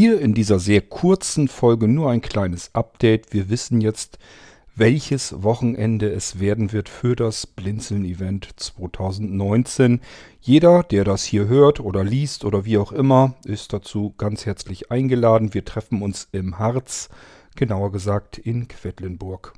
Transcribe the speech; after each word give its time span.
Hier 0.00 0.20
in 0.20 0.32
dieser 0.32 0.60
sehr 0.60 0.80
kurzen 0.80 1.48
Folge 1.48 1.88
nur 1.88 2.08
ein 2.08 2.20
kleines 2.20 2.72
Update. 2.72 3.32
Wir 3.32 3.50
wissen 3.50 3.80
jetzt, 3.80 4.20
welches 4.76 5.42
Wochenende 5.42 6.08
es 6.08 6.38
werden 6.38 6.70
wird 6.70 6.88
für 6.88 7.16
das 7.16 7.48
Blinzeln-Event 7.48 8.48
2019. 8.54 10.00
Jeder, 10.40 10.84
der 10.84 11.02
das 11.02 11.24
hier 11.24 11.48
hört 11.48 11.80
oder 11.80 12.04
liest 12.04 12.44
oder 12.44 12.64
wie 12.64 12.78
auch 12.78 12.92
immer, 12.92 13.34
ist 13.44 13.72
dazu 13.72 14.14
ganz 14.16 14.46
herzlich 14.46 14.92
eingeladen. 14.92 15.52
Wir 15.52 15.64
treffen 15.64 16.00
uns 16.00 16.28
im 16.30 16.60
Harz, 16.60 17.08
genauer 17.56 17.90
gesagt 17.90 18.38
in 18.38 18.68
Quedlinburg. 18.68 19.52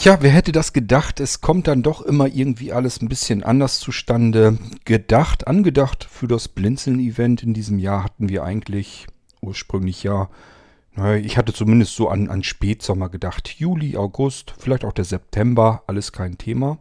Tja, 0.00 0.16
wer 0.22 0.30
hätte 0.30 0.50
das 0.50 0.72
gedacht? 0.72 1.20
Es 1.20 1.42
kommt 1.42 1.68
dann 1.68 1.82
doch 1.82 2.00
immer 2.00 2.26
irgendwie 2.26 2.72
alles 2.72 3.02
ein 3.02 3.10
bisschen 3.10 3.42
anders 3.42 3.80
zustande. 3.80 4.56
Gedacht, 4.86 5.46
angedacht 5.46 6.04
für 6.10 6.26
das 6.26 6.48
Blinzeln-Event 6.48 7.42
in 7.42 7.52
diesem 7.52 7.78
Jahr 7.78 8.04
hatten 8.04 8.30
wir 8.30 8.42
eigentlich 8.42 9.06
ursprünglich 9.42 10.02
ja, 10.02 10.30
naja, 10.94 11.22
ich 11.22 11.36
hatte 11.36 11.52
zumindest 11.52 11.96
so 11.96 12.08
an, 12.08 12.30
an 12.30 12.42
Spätsommer 12.42 13.10
gedacht. 13.10 13.56
Juli, 13.58 13.98
August, 13.98 14.54
vielleicht 14.58 14.86
auch 14.86 14.94
der 14.94 15.04
September, 15.04 15.82
alles 15.86 16.12
kein 16.12 16.38
Thema. 16.38 16.78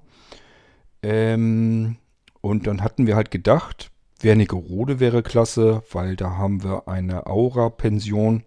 Ähm, 1.03 1.97
und 2.39 2.67
dann 2.67 2.81
hatten 2.81 3.05
wir 3.05 3.17
halt 3.17 3.31
gedacht, 3.31 3.91
Wernigerode 4.21 5.01
wäre 5.01 5.23
klasse, 5.23 5.83
weil 5.91 6.15
da 6.15 6.37
haben 6.37 6.63
wir 6.63 6.87
eine 6.87 7.27
Aura-Pension 7.27 8.45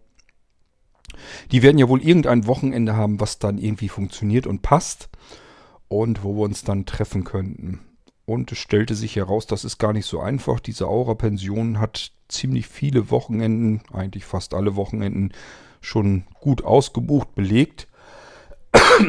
die 1.50 1.62
werden 1.62 1.78
ja 1.78 1.88
wohl 1.88 2.02
irgendein 2.02 2.46
Wochenende 2.46 2.96
haben, 2.96 3.20
was 3.20 3.38
dann 3.38 3.58
irgendwie 3.58 3.88
funktioniert 3.88 4.46
und 4.46 4.62
passt 4.62 5.08
und 5.88 6.24
wo 6.24 6.34
wir 6.36 6.42
uns 6.42 6.64
dann 6.64 6.86
treffen 6.86 7.24
könnten. 7.24 7.80
Und 8.24 8.52
es 8.52 8.58
stellte 8.58 8.94
sich 8.94 9.16
heraus, 9.16 9.46
das 9.46 9.64
ist 9.64 9.78
gar 9.78 9.92
nicht 9.92 10.06
so 10.06 10.20
einfach. 10.20 10.60
Diese 10.60 10.86
Aura-Pension 10.86 11.80
hat 11.80 12.12
ziemlich 12.28 12.66
viele 12.66 13.10
Wochenenden, 13.10 13.82
eigentlich 13.92 14.24
fast 14.24 14.54
alle 14.54 14.76
Wochenenden, 14.76 15.32
schon 15.80 16.24
gut 16.40 16.64
ausgebucht, 16.64 17.34
belegt. 17.34 17.88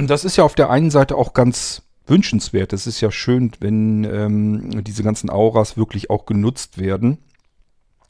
Das 0.07 0.25
ist 0.25 0.37
ja 0.37 0.43
auf 0.43 0.55
der 0.55 0.69
einen 0.69 0.91
Seite 0.91 1.15
auch 1.15 1.33
ganz 1.33 1.83
wünschenswert. 2.05 2.73
Es 2.73 2.87
ist 2.87 2.99
ja 3.01 3.11
schön, 3.11 3.51
wenn 3.59 4.03
ähm, 4.03 4.83
diese 4.83 5.03
ganzen 5.03 5.29
Auras 5.29 5.77
wirklich 5.77 6.09
auch 6.09 6.25
genutzt 6.25 6.77
werden. 6.77 7.19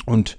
Und 0.05 0.37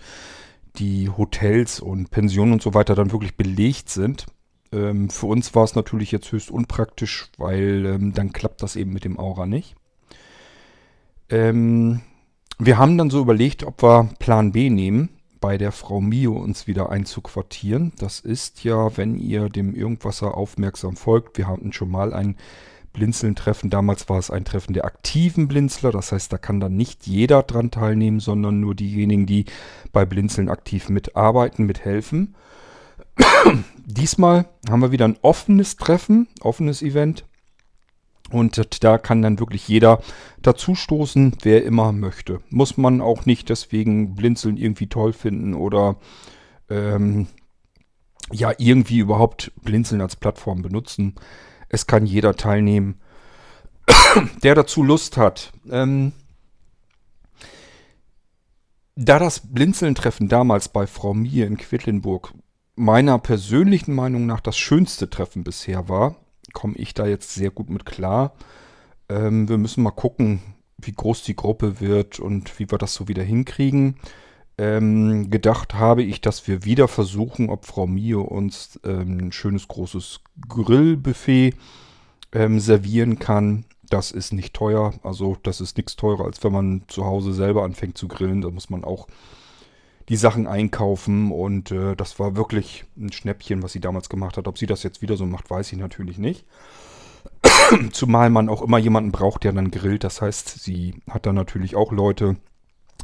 die 0.77 1.09
Hotels 1.09 1.81
und 1.81 2.11
Pensionen 2.11 2.55
und 2.55 2.63
so 2.63 2.75
weiter 2.75 2.95
dann 2.95 3.13
wirklich 3.13 3.37
belegt 3.37 3.89
sind. 3.89 4.27
Ähm, 4.73 5.11
für 5.11 5.27
uns 5.27 5.55
war 5.55 5.65
es 5.65 5.75
natürlich 5.75 6.11
jetzt 6.11 6.33
höchst 6.33 6.51
unpraktisch, 6.51 7.31
weil 7.39 7.87
ähm, 7.87 8.13
dann 8.13 8.33
klappt 8.33 8.63
das 8.63 8.77
eben 8.77 8.93
mit 8.93 9.05
dem 9.05 9.19
Aura 9.19 9.47
nicht. 9.47 9.77
Ähm, 11.31 12.01
wir 12.59 12.79
haben 12.79 12.99
dann 12.99 13.11
so 13.11 13.21
überlegt, 13.21 13.65
ob 13.65 13.83
wir 13.83 14.11
Plan 14.19 14.53
B 14.53 14.71
nehmen, 14.71 15.11
bei 15.41 15.59
der 15.59 15.73
Frau 15.73 16.01
Mio 16.01 16.33
uns 16.33 16.67
wieder 16.67 16.91
einzuquartieren. 16.91 17.93
Das 17.99 18.21
ist 18.21 18.65
ja, 18.65 18.97
wenn 18.97 19.19
ihr 19.19 19.49
dem 19.49 19.75
Irgendwasser 19.75 20.37
aufmerksam 20.37 20.97
folgt, 20.97 21.37
wir 21.37 21.49
hatten 21.49 21.73
schon 21.73 21.91
mal 21.91 22.15
ein 22.15 22.37
Blinzeln-Treffen. 22.95 23.69
Damals 23.69 24.09
war 24.09 24.19
es 24.19 24.31
ein 24.31 24.47
Treffen 24.47 24.73
der 24.73 24.87
aktiven 24.87 25.47
Blinzler. 25.47 25.93
Das 25.93 26.13
heißt, 26.13 26.33
da 26.33 26.39
kann 26.39 26.61
dann 26.61 26.77
nicht 26.77 27.07
jeder 27.07 27.43
dran 27.43 27.71
teilnehmen, 27.71 28.21
sondern 28.21 28.61
nur 28.61 28.75
diejenigen, 28.75 29.27
die 29.27 29.45
bei 29.93 30.07
Blinzeln 30.07 30.49
aktiv 30.49 30.89
mitarbeiten, 30.89 31.67
mithelfen. 31.67 32.35
Diesmal 33.85 34.47
haben 34.71 34.81
wir 34.81 34.93
wieder 34.93 35.07
ein 35.07 35.19
offenes 35.21 35.77
Treffen, 35.77 36.29
offenes 36.41 36.81
Event. 36.81 37.27
Und 38.31 38.83
da 38.83 38.97
kann 38.97 39.21
dann 39.21 39.39
wirklich 39.39 39.69
jeder 39.69 40.01
dazustoßen, 40.41 41.37
wer 41.43 41.65
immer 41.65 41.93
möchte. 41.93 42.41
Muss 42.49 42.79
man 42.79 43.03
auch 43.03 43.27
nicht 43.27 43.51
deswegen 43.51 44.15
Blinzeln 44.15 44.57
irgendwie 44.57 44.87
toll 44.87 45.13
finden 45.13 45.53
oder 45.55 45.97
ähm, 46.71 47.27
ja 48.33 48.53
irgendwie 48.57 48.99
überhaupt 48.99 49.53
Blinzeln 49.63 50.01
als 50.01 50.17
Plattform 50.17 50.63
benutzen. 50.63 51.15
Es 51.75 51.89
kann 51.89 52.07
jeder 52.07 52.37
teilnehmen, 52.37 53.01
der 54.45 54.55
dazu 54.55 54.85
Lust 54.85 55.17
hat. 55.17 55.53
Ähm, 55.69 56.13
da 58.95 59.19
das 59.19 59.41
Blinzeln-Treffen 59.41 60.29
damals 60.29 60.69
bei 60.69 60.87
Frau 60.87 61.15
Mie 61.15 61.41
in 61.41 61.57
Quedlinburg 61.57 62.33
meiner 62.77 63.19
persönlichen 63.19 63.93
Meinung 63.93 64.25
nach 64.25 64.39
das 64.39 64.57
schönste 64.57 65.11
Treffen 65.11 65.43
bisher 65.43 65.89
war, 65.89 66.15
komme 66.53 66.77
ich 66.77 66.95
da 66.95 67.07
jetzt 67.07 67.35
sehr 67.35 67.51
gut 67.51 67.71
mit 67.71 67.85
klar. 67.85 68.35
Ähm, 69.09 69.49
wir 69.49 69.59
müssen 69.59 69.83
mal 69.83 69.91
gucken, 69.91 70.43
wie 70.79 70.93
groß 70.93 71.25
die 71.25 71.35
Gruppe 71.35 71.81
wird 71.81 72.21
und 72.21 72.57
wie 72.61 72.71
wir 72.71 72.79
das 72.79 72.95
so 72.95 73.09
wieder 73.09 73.25
hinkriegen. 73.25 73.97
Ähm, 74.57 75.31
gedacht 75.31 75.75
habe 75.75 76.05
ich, 76.05 76.21
dass 76.21 76.47
wir 76.47 76.65
wieder 76.65 76.87
versuchen, 76.87 77.51
ob 77.51 77.67
Frau 77.67 77.87
Mio 77.87 78.23
uns 78.23 78.79
ähm, 78.85 79.19
ein 79.19 79.33
schönes 79.33 79.67
großes 79.67 80.21
Grillbuffet 80.49 81.55
ähm, 82.33 82.61
servieren 82.61 83.19
kann. 83.19 83.65
Das 83.91 84.13
ist 84.13 84.33
nicht 84.33 84.55
teuer, 84.55 84.95
also 85.03 85.37
das 85.43 85.61
ist 85.61 85.77
nichts 85.77 85.97
teurer, 85.97 86.25
als 86.25 86.43
wenn 86.45 86.53
man 86.53 86.83
zu 86.87 87.05
Hause 87.05 87.33
selber 87.33 87.65
anfängt 87.65 87.99
zu 87.99 88.07
grillen. 88.07 88.43
Da 88.43 88.51
muss 88.51 88.71
man 88.71 88.85
auch 88.85 89.09
die 90.09 90.17
Sachen 90.17 90.47
einkaufen 90.47 91.33
und 91.33 91.71
äh, 91.73 91.97
das 91.97 92.19
war 92.21 92.37
wirklich 92.37 92.85
ein 92.97 93.11
Schnäppchen, 93.11 93.63
was 93.63 93.73
sie 93.73 93.81
damals 93.81 94.09
gemacht 94.09 94.37
hat. 94.37 94.47
Ob 94.47 94.59
sie 94.59 94.67
das 94.67 94.83
jetzt 94.83 95.03
wieder 95.03 95.17
so 95.17 95.27
macht, 95.27 95.51
weiß 95.51 95.73
ich 95.73 95.79
natürlich 95.79 96.19
nicht. 96.19 96.45
Zumal 97.93 98.31
man 98.31 98.49
auch 98.49 98.63
immer 98.63 98.79
jemanden 98.79 99.13
braucht, 99.13 99.45
der 99.45 99.53
dann 99.53 99.71
grillt. 99.71 100.05
Das 100.05 100.21
heißt, 100.21 100.61
sie 100.61 101.03
hat 101.09 101.27
dann 101.27 101.35
natürlich 101.35 101.75
auch 101.75 101.91
Leute, 101.91 102.37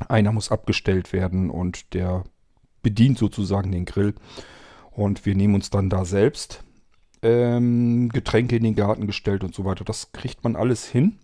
einer 0.09 0.33
muss 0.33 0.51
abgestellt 0.51 1.13
werden 1.13 1.51
und 1.51 1.95
der 1.95 2.25
bedient 2.83 3.19
sozusagen 3.19 3.73
den 3.73 3.85
Grill. 3.85 4.15
Und 4.91 5.27
wir 5.27 5.35
nehmen 5.35 5.55
uns 5.55 5.71
dann 5.71 5.91
da 5.91 6.05
selbst 6.05 6.65
ähm, 7.23 8.09
Getränke 8.09 8.57
in 8.57 8.65
den 8.65 8.75
Garten 8.75 9.07
gestellt 9.07 9.45
und 9.45 9.55
so 9.55 9.65
weiter. 9.65 9.85
Das 9.85 10.13
kriegt 10.13 10.43
man 10.45 10.57
alles 10.57 10.87
hin. 10.87 11.19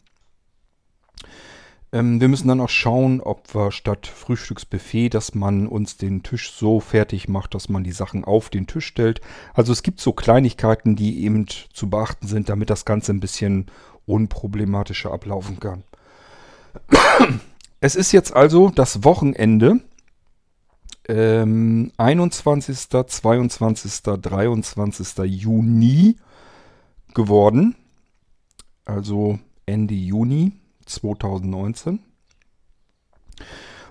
Ähm, 1.92 2.20
wir 2.20 2.28
müssen 2.28 2.48
dann 2.48 2.60
auch 2.60 2.68
schauen, 2.68 3.20
ob 3.20 3.54
wir 3.54 3.72
statt 3.72 4.06
Frühstücksbuffet, 4.06 5.10
dass 5.10 5.34
man 5.34 5.66
uns 5.66 5.96
den 5.96 6.22
Tisch 6.22 6.52
so 6.52 6.80
fertig 6.80 7.28
macht, 7.28 7.54
dass 7.54 7.68
man 7.68 7.84
die 7.84 7.92
Sachen 7.92 8.24
auf 8.24 8.50
den 8.50 8.66
Tisch 8.66 8.86
stellt. 8.86 9.20
Also 9.54 9.72
es 9.72 9.82
gibt 9.82 10.00
so 10.00 10.12
Kleinigkeiten, 10.12 10.96
die 10.96 11.24
eben 11.24 11.46
zu 11.72 11.88
beachten 11.88 12.26
sind, 12.26 12.48
damit 12.48 12.70
das 12.70 12.84
Ganze 12.84 13.12
ein 13.12 13.20
bisschen 13.20 13.66
unproblematischer 14.04 15.12
ablaufen 15.12 15.60
kann. 15.60 15.84
Es 17.80 17.94
ist 17.94 18.12
jetzt 18.12 18.34
also 18.34 18.70
das 18.70 19.04
Wochenende. 19.04 19.80
Ähm, 21.08 21.92
21., 21.98 22.88
22., 22.88 24.02
23. 24.02 25.18
Juni 25.24 26.16
geworden. 27.14 27.76
Also 28.84 29.38
Ende 29.66 29.94
Juni 29.94 30.52
2019. 30.86 32.00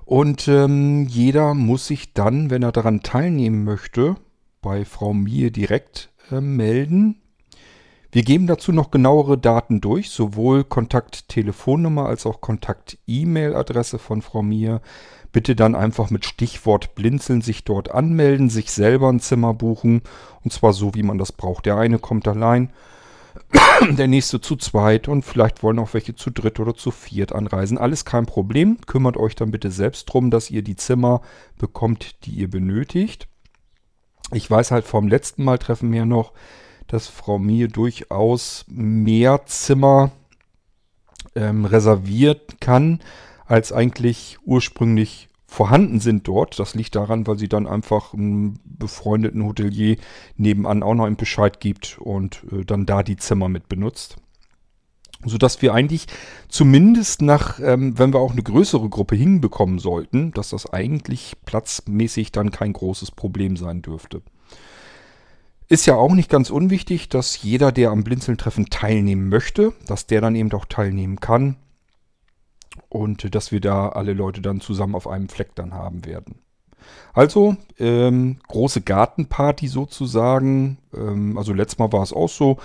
Und 0.06 0.48
ähm, 0.48 1.08
jeder 1.08 1.54
muss 1.54 1.88
sich 1.88 2.14
dann, 2.14 2.50
wenn 2.50 2.64
er 2.64 2.72
daran 2.72 3.02
teilnehmen 3.02 3.64
möchte, 3.64 4.16
bei 4.62 4.86
Frau 4.86 5.14
Mie 5.14 5.52
direkt 5.52 6.12
äh, 6.32 6.42
melden. 6.42 7.22
Wir 8.16 8.24
geben 8.24 8.48
dazu 8.48 8.72
noch 8.72 8.92
genauere 8.92 9.38
Daten 9.38 9.82
durch, 9.82 10.10
sowohl 10.10 10.64
Kontakt-Telefonnummer 10.64 12.06
als 12.06 12.26
auch 12.26 12.40
Kontakt-E-Mail-Adresse 12.40 14.00
von 14.00 14.22
Frau 14.22 14.42
Mier. 14.42 14.80
Bitte 15.34 15.54
dann 15.54 15.76
einfach 15.76 16.12
mit 16.12 16.24
Stichwort 16.24 16.96
Blinzeln 16.96 17.42
sich 17.42 17.66
dort 17.66 17.92
anmelden, 17.92 18.50
sich 18.50 18.72
selber 18.72 19.10
ein 19.10 19.20
Zimmer 19.20 19.54
buchen 19.54 20.02
und 20.46 20.54
zwar 20.54 20.72
so, 20.72 20.96
wie 20.96 21.04
man 21.04 21.18
das 21.18 21.34
braucht. 21.34 21.66
Der 21.66 21.76
eine 21.76 22.00
kommt 22.00 22.26
allein, 22.26 22.72
der 23.98 24.08
nächste 24.08 24.40
zu 24.40 24.56
zweit 24.56 25.10
und 25.10 25.24
vielleicht 25.24 25.62
wollen 25.62 25.80
auch 25.80 25.94
welche 25.94 26.16
zu 26.16 26.30
dritt 26.30 26.62
oder 26.62 26.74
zu 26.74 26.92
viert 26.92 27.34
anreisen. 27.34 27.78
Alles 27.78 28.06
kein 28.06 28.26
Problem. 28.26 28.78
Kümmert 28.88 29.18
euch 29.18 29.36
dann 29.36 29.52
bitte 29.52 29.72
selbst 29.72 30.06
drum, 30.06 30.32
dass 30.32 30.50
ihr 30.50 30.62
die 30.62 30.78
Zimmer 30.78 31.20
bekommt, 31.58 32.24
die 32.26 32.32
ihr 32.32 32.50
benötigt. 32.50 33.28
Ich 34.32 34.50
weiß 34.50 34.72
halt 34.72 34.86
vom 34.86 35.10
letzten 35.10 35.44
Mal 35.44 35.58
treffen 35.58 35.92
wir 35.92 36.06
noch, 36.06 36.32
dass 36.88 37.08
Frau 37.08 37.40
Mie 37.40 37.68
durchaus 37.68 38.66
mehr 38.68 39.46
Zimmer 39.46 40.12
ähm, 41.36 41.66
reserviert 41.66 42.62
kann, 42.62 43.02
als 43.46 43.72
eigentlich 43.72 44.38
ursprünglich 44.46 45.30
vorhanden 45.48 46.00
sind 46.00 46.28
dort. 46.28 46.60
Das 46.60 46.76
liegt 46.76 46.96
daran, 46.96 47.28
weil 47.28 47.38
sie 47.38 47.48
dann 47.48 47.68
einfach 47.68 48.14
einem 48.14 48.56
befreundeten 48.66 49.44
Hotelier 49.44 49.98
nebenan 50.38 50.84
auch 50.84 50.96
noch 50.96 51.06
einen 51.06 51.16
Bescheid 51.16 51.60
gibt 51.60 51.98
und 52.00 52.44
äh, 52.52 52.66
dann 52.66 52.86
da 52.86 53.04
die 53.04 53.18
Zimmer 53.18 53.50
mit 53.50 53.70
benutzt. 53.70 54.18
sodass 55.24 55.62
wir 55.62 55.74
eigentlich 55.74 56.08
zumindest 56.50 57.22
nach, 57.22 57.60
ähm, 57.60 57.98
wenn 57.98 58.14
wir 58.14 58.20
auch 58.20 58.34
eine 58.34 58.44
größere 58.44 58.90
Gruppe 58.90 59.16
hinbekommen 59.16 59.80
sollten, 59.80 60.32
dass 60.32 60.50
das 60.50 60.72
eigentlich 60.72 61.36
platzmäßig 61.46 62.32
dann 62.32 62.52
kein 62.52 62.74
großes 62.74 63.12
Problem 63.12 63.58
sein 63.58 63.82
dürfte. 63.82 64.22
Ist 65.68 65.88
ja 65.88 65.96
auch 65.96 66.14
nicht 66.14 66.30
ganz 66.30 66.52
unwichtig, 66.52 67.10
dass 67.10 67.42
jeder, 67.42 67.72
der 67.72 67.90
am 67.90 68.04
Blinzeln-Treffen 68.04 68.68
teilnehmen 68.70 69.30
möchte, 69.30 69.74
dass 69.88 70.06
der 70.06 70.22
dann 70.22 70.36
eben 70.36 70.52
auch 70.54 70.66
teilnehmen 70.66 71.20
kann 71.20 71.56
und 72.90 73.34
dass 73.34 73.52
wir 73.52 73.62
da 73.62 73.90
alle 73.90 74.14
Leute 74.14 74.42
dann 74.42 74.62
zusammen 74.62 74.96
auf 74.96 75.08
einem 75.08 75.28
Fleck 75.28 75.56
dann 75.56 75.74
haben 75.74 76.06
werden. 76.06 76.36
Also, 77.14 77.56
ähm, 77.80 78.38
große 78.48 78.82
Gartenparty 78.82 79.68
sozusagen. 79.68 80.78
Ähm, 80.94 81.38
also 81.38 81.54
letztes 81.54 81.80
Mal 81.80 81.92
war 81.92 82.04
es 82.04 82.14
auch 82.14 82.30
so. 82.30 82.58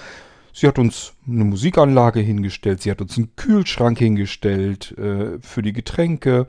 Sie 0.53 0.67
hat 0.67 0.79
uns 0.79 1.15
eine 1.27 1.45
Musikanlage 1.45 2.21
hingestellt, 2.21 2.83
sie 2.83 2.91
hat 2.91 3.01
uns 3.01 3.17
einen 3.17 3.35
Kühlschrank 3.37 3.99
hingestellt 3.99 4.97
äh, 4.99 5.39
für 5.41 5.63
die 5.63 5.73
Getränke. 5.73 6.49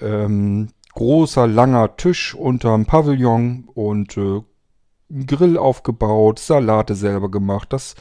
Ähm, 0.00 0.68
großer, 0.94 1.46
langer 1.46 1.96
Tisch 1.96 2.34
unterm 2.34 2.86
Pavillon 2.86 3.64
und 3.74 4.16
äh, 4.16 4.42
Grill 5.26 5.58
aufgebaut, 5.58 6.38
Salate 6.38 6.94
selber 6.94 7.30
gemacht, 7.30 7.72
das 7.72 7.94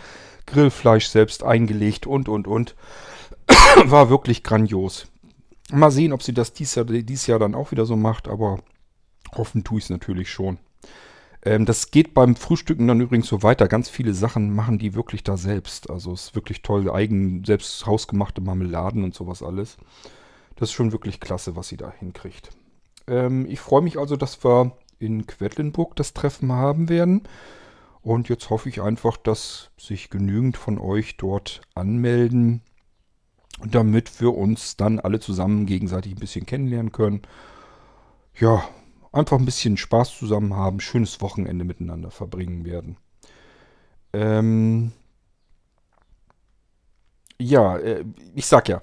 Grillfleisch 0.46 1.08
selbst 1.08 1.44
eingelegt 1.44 2.08
und, 2.08 2.30
und, 2.30 2.48
und. 2.48 2.76
War 3.86 4.10
wirklich 4.10 4.44
grandios. 4.44 5.08
Mal 5.72 5.92
sehen, 5.92 6.14
ob 6.14 6.24
sie 6.24 6.34
das 6.34 6.54
dieses 6.54 6.76
Jahr, 6.76 6.86
dieses 6.86 7.28
Jahr 7.28 7.40
dann 7.40 7.56
auch 7.56 7.72
wieder 7.72 7.86
so 7.86 7.96
macht, 7.96 8.28
aber 8.28 8.60
hoffen 9.36 9.64
tue 9.64 9.78
ich 9.78 9.86
es 9.86 9.90
natürlich 9.90 10.32
schon. 10.32 10.58
Ähm, 11.44 11.66
das 11.66 11.92
geht 11.92 12.14
beim 12.14 12.36
Frühstücken 12.36 12.88
dann 12.88 13.02
übrigens 13.02 13.28
so 13.28 13.44
weiter. 13.44 13.68
Ganz 13.68 13.90
viele 13.90 14.14
Sachen 14.14 14.54
machen 14.54 14.80
die 14.80 14.96
wirklich 14.96 15.24
da 15.24 15.38
selbst. 15.38 15.90
Also 15.90 16.12
es 16.12 16.26
ist 16.26 16.36
wirklich 16.36 16.62
toll, 16.62 16.90
eigen, 16.92 17.44
selbst 17.46 17.86
hausgemachte 17.86 18.42
Marmeladen 18.42 19.04
und 19.04 19.14
sowas 19.14 19.44
alles. 19.44 19.78
Das 20.56 20.70
ist 20.70 20.74
schon 20.74 20.92
wirklich 20.92 21.20
klasse, 21.20 21.56
was 21.56 21.70
sie 21.70 21.78
da 21.78 21.92
hinkriegt. 21.92 22.50
Ähm, 23.08 23.46
ich 23.48 23.60
freue 23.60 23.82
mich 23.82 23.98
also, 23.98 24.16
dass 24.16 24.44
wir 24.44 24.74
in 25.00 25.26
Quedlinburg 25.26 25.96
das 25.96 26.14
Treffen 26.14 26.52
haben 26.52 26.90
werden. 26.90 27.24
Und 28.02 28.30
jetzt 28.30 28.50
hoffe 28.50 28.70
ich 28.70 28.82
einfach, 28.82 29.18
dass 29.18 29.72
sich 29.78 30.10
genügend 30.10 30.58
von 30.58 30.78
euch 30.78 31.18
dort 31.18 31.62
anmelden, 31.76 32.62
damit 33.66 34.22
wir 34.22 34.36
uns 34.36 34.78
dann 34.78 35.00
alle 35.00 35.20
zusammen 35.20 35.66
gegenseitig 35.66 36.14
ein 36.14 36.20
bisschen 36.20 36.46
kennenlernen 36.46 36.92
können. 36.92 37.22
Ja, 38.36 38.64
einfach 39.12 39.38
ein 39.38 39.46
bisschen 39.46 39.76
Spaß 39.76 40.18
zusammen 40.18 40.56
haben, 40.56 40.80
schönes 40.80 41.20
Wochenende 41.22 41.66
miteinander 41.66 42.12
verbringen 42.12 42.64
werden. 42.64 42.98
Ähm 44.14 44.92
ja, 47.42 47.78
äh, 47.78 48.06
ich 48.36 48.46
sag 48.46 48.70
ja, 48.70 48.82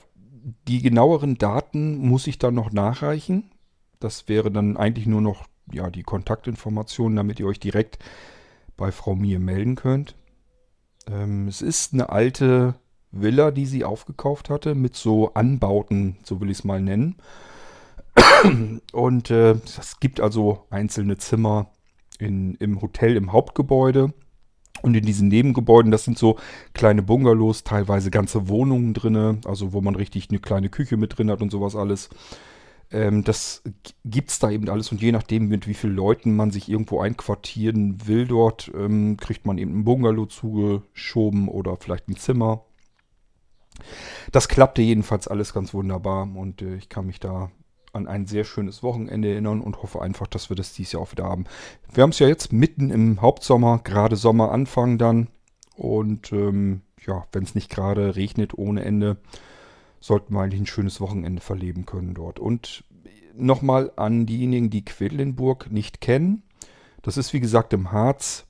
die 0.69 0.83
genaueren 0.83 1.37
Daten 1.39 1.99
muss 1.99 2.27
ich 2.27 2.39
dann 2.39 2.55
noch 2.55 2.73
nachreichen. 2.73 3.51
Das 3.99 4.29
wäre 4.29 4.51
dann 4.51 4.77
eigentlich 4.77 5.07
nur 5.07 5.21
noch 5.21 5.47
ja, 5.73 5.91
die 5.91 6.03
Kontaktinformationen, 6.03 7.17
damit 7.17 7.41
ihr 7.41 7.47
euch 7.47 7.61
direkt 7.61 7.99
bei 8.77 8.93
Frau 8.93 9.15
Mir 9.15 9.39
melden 9.39 9.75
könnt. 9.75 10.17
Ähm, 11.11 11.49
es 11.49 11.63
ist 11.63 11.93
eine 11.93 12.11
alte 12.11 12.75
Villa, 13.11 13.51
die 13.51 13.67
sie 13.67 13.85
aufgekauft 13.85 14.51
hatte, 14.51 14.75
mit 14.75 14.97
so 14.97 15.33
Anbauten, 15.35 16.17
so 16.25 16.41
will 16.41 16.51
ich 16.51 16.59
es 16.59 16.65
mal 16.65 16.81
nennen. 16.81 17.17
Und 18.93 19.31
äh, 19.31 19.53
es 19.53 19.99
gibt 20.01 20.21
also 20.21 20.67
einzelne 20.71 21.17
Zimmer 21.19 21.71
in, 22.19 22.55
im 22.57 22.81
Hotel, 22.81 23.17
im 23.17 23.33
Hauptgebäude. 23.33 24.13
Und 24.83 24.95
in 24.95 25.07
diesen 25.07 25.29
Nebengebäuden, 25.29 25.91
das 25.91 26.05
sind 26.05 26.19
so 26.19 26.37
kleine 26.75 27.03
Bungalows, 27.03 27.65
teilweise 27.65 28.11
ganze 28.11 28.49
Wohnungen 28.49 28.93
drin, 28.93 29.41
also 29.47 29.73
wo 29.73 29.81
man 29.81 29.95
richtig 29.95 30.29
eine 30.29 30.39
kleine 30.39 30.69
Küche 30.69 30.99
mit 30.99 31.17
drin 31.17 31.31
hat 31.31 31.41
und 31.41 31.51
sowas 31.51 31.75
alles. 31.75 32.11
Ähm, 32.91 33.25
das 33.25 33.63
gibt 34.05 34.31
es 34.31 34.39
da 34.39 34.51
eben 34.51 34.69
alles 34.69 34.93
und 34.93 35.03
je 35.03 35.13
nachdem, 35.13 35.49
mit 35.49 35.67
wie 35.67 35.75
vielen 35.75 35.97
Leuten 35.97 36.37
man 36.37 36.51
sich 36.51 36.69
irgendwo 36.69 37.01
einquartieren 37.01 38.07
will 38.07 38.27
dort, 38.27 38.71
ähm, 38.75 39.17
kriegt 39.17 39.45
man 39.47 39.59
eben 39.59 39.81
ein 39.81 39.85
Bungalow 39.85 40.27
zugeschoben 40.27 41.49
oder 41.49 41.77
vielleicht 41.77 42.09
ein 42.09 42.17
Zimmer. 42.17 42.65
Das 44.33 44.49
klappte 44.49 44.83
jedenfalls 44.83 45.29
alles 45.29 45.53
ganz 45.53 45.75
wunderbar 45.75 46.23
und 46.23 46.63
äh, 46.63 46.77
ich 46.77 46.89
kann 46.89 47.07
mich 47.07 47.21
da 47.21 47.51
an 47.93 48.07
ein 48.07 48.27
sehr 48.27 48.45
schönes 48.45 48.83
Wochenende 48.83 49.31
erinnern 49.31 49.61
und 49.61 49.83
hoffe 49.83 50.03
einfach, 50.03 50.27
dass 50.27 50.51
wir 50.51 50.57
das 50.57 50.73
dieses 50.75 50.93
Jahr 50.93 51.03
auch 51.03 51.13
wieder 51.13 51.25
haben. 51.25 51.45
Wir 51.93 52.03
haben 52.03 52.11
es 52.11 52.19
ja 52.19 52.29
jetzt 52.29 52.53
mitten 52.53 52.91
im 52.91 53.21
Hauptsommer, 53.21 53.81
gerade 53.83 54.17
Sommeranfang 54.17 54.99
dann 54.99 55.29
und 55.75 56.33
ähm, 56.33 56.83
ja, 57.07 57.27
wenn 57.33 57.45
es 57.45 57.55
nicht 57.55 57.71
gerade 57.71 58.17
regnet 58.17 58.57
ohne 58.57 58.85
Ende, 58.85 59.17
sollten 60.07 60.35
wir 60.35 60.41
eigentlich 60.41 60.61
ein 60.61 60.67
schönes 60.67 61.01
Wochenende 61.01 61.43
verleben 61.43 61.85
können 61.85 62.15
dort. 62.15 62.39
Und 62.39 62.85
nochmal 63.35 63.93
an 63.97 64.27
diejenigen, 64.27 64.71
die 64.71 64.85
Quedlinburg 64.85 65.71
nicht 65.71 66.01
kennen. 66.01 66.43
Das 67.03 67.17
ist 67.17 67.33
wie 67.33 67.41
gesagt 67.41 67.73
im 67.73 67.93
Harz, 67.93 68.47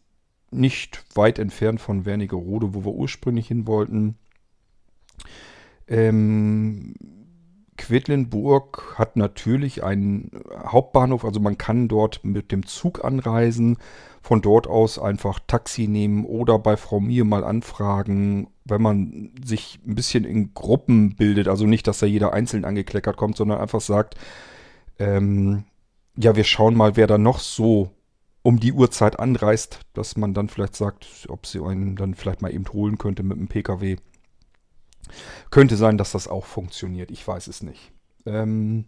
nicht 0.50 1.04
weit 1.14 1.38
entfernt 1.38 1.80
von 1.80 2.04
Wernigerode, 2.04 2.74
wo 2.74 2.84
wir 2.84 2.92
ursprünglich 2.92 3.48
hin 3.48 3.66
wollten. 3.66 4.16
Ähm, 5.88 6.94
Quedlinburg 7.76 8.94
hat 8.98 9.16
natürlich 9.16 9.82
einen 9.82 10.30
Hauptbahnhof, 10.66 11.24
also 11.24 11.40
man 11.40 11.58
kann 11.58 11.88
dort 11.88 12.24
mit 12.24 12.52
dem 12.52 12.66
Zug 12.66 13.04
anreisen, 13.04 13.76
von 14.22 14.40
dort 14.42 14.66
aus 14.66 14.98
einfach 14.98 15.40
Taxi 15.46 15.86
nehmen 15.86 16.24
oder 16.24 16.58
bei 16.58 16.76
Frau 16.76 17.00
Mie 17.00 17.22
mal 17.22 17.44
anfragen, 17.44 18.48
wenn 18.68 18.82
man 18.82 19.32
sich 19.44 19.80
ein 19.86 19.94
bisschen 19.94 20.24
in 20.24 20.54
Gruppen 20.54 21.16
bildet, 21.16 21.48
also 21.48 21.66
nicht, 21.66 21.86
dass 21.86 21.98
da 21.98 22.06
jeder 22.06 22.32
einzeln 22.32 22.64
angekleckert 22.64 23.16
kommt, 23.16 23.36
sondern 23.36 23.60
einfach 23.60 23.80
sagt, 23.80 24.16
ähm, 24.98 25.64
ja, 26.16 26.36
wir 26.36 26.44
schauen 26.44 26.76
mal, 26.76 26.96
wer 26.96 27.06
da 27.06 27.18
noch 27.18 27.38
so 27.38 27.90
um 28.42 28.60
die 28.60 28.72
Uhrzeit 28.72 29.18
anreist, 29.18 29.80
dass 29.92 30.16
man 30.16 30.32
dann 30.32 30.48
vielleicht 30.48 30.76
sagt, 30.76 31.26
ob 31.28 31.46
sie 31.46 31.60
einen 31.60 31.96
dann 31.96 32.14
vielleicht 32.14 32.42
mal 32.42 32.54
eben 32.54 32.66
holen 32.72 32.96
könnte 32.96 33.22
mit 33.22 33.38
dem 33.38 33.48
Pkw. 33.48 33.96
Könnte 35.50 35.76
sein, 35.76 35.98
dass 35.98 36.12
das 36.12 36.28
auch 36.28 36.46
funktioniert. 36.46 37.10
Ich 37.10 37.26
weiß 37.26 37.48
es 37.48 37.62
nicht. 37.62 37.92
Ähm, 38.24 38.86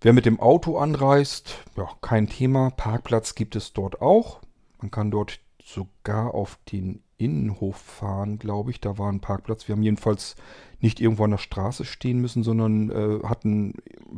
wer 0.00 0.12
mit 0.12 0.26
dem 0.26 0.40
Auto 0.40 0.78
anreist, 0.78 1.58
ja, 1.76 1.88
kein 2.00 2.28
Thema. 2.28 2.70
Parkplatz 2.70 3.34
gibt 3.34 3.56
es 3.56 3.72
dort 3.72 4.00
auch. 4.00 4.40
Man 4.80 4.90
kann 4.90 5.10
dort 5.10 5.40
sogar 5.62 6.34
auf 6.34 6.58
den 6.72 7.01
Innenhof 7.24 7.76
fahren, 7.76 8.38
glaube 8.38 8.70
ich. 8.70 8.80
Da 8.80 8.98
war 8.98 9.10
ein 9.10 9.20
Parkplatz. 9.20 9.68
Wir 9.68 9.74
haben 9.74 9.82
jedenfalls 9.82 10.36
nicht 10.80 11.00
irgendwo 11.00 11.24
an 11.24 11.30
der 11.30 11.38
Straße 11.38 11.84
stehen 11.84 12.20
müssen, 12.20 12.42
sondern 12.42 12.90
äh, 12.90 13.26
hatten 13.26 13.74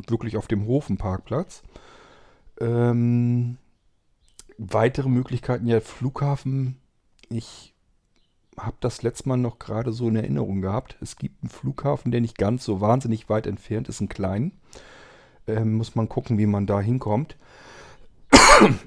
wirklich 0.06 0.37
auf 0.37 0.47
dem 0.49 0.67
Hof 0.67 0.89
einen 0.89 0.99
Parkplatz. 0.99 1.62
Ähm, 2.61 3.58
weitere 4.58 5.08
Möglichkeiten, 5.08 5.67
ja, 5.67 5.81
Flughafen. 5.81 6.77
Ich 7.29 7.75
habe 8.58 8.77
das 8.81 9.03
letzte 9.03 9.29
Mal 9.29 9.37
noch 9.37 9.58
gerade 9.58 9.93
so 9.93 10.08
in 10.08 10.17
Erinnerung 10.17 10.61
gehabt. 10.61 10.96
Es 11.01 11.17
gibt 11.17 11.43
einen 11.43 11.51
Flughafen, 11.51 12.13
der 12.13 12.20
nicht 12.20 12.39
ganz 12.39 12.65
so 12.65 12.81
wahnsinnig 12.81 13.29
weit 13.29 13.46
entfernt 13.46 13.89
ist, 13.89 14.01
einen 14.01 14.08
kleinen. 14.08 14.53
Ähm, 15.46 15.75
muss 15.75 15.94
man 15.94 16.08
gucken, 16.08 16.39
wie 16.39 16.46
man 16.46 16.67
da 16.67 16.81
hinkommt. 16.81 17.37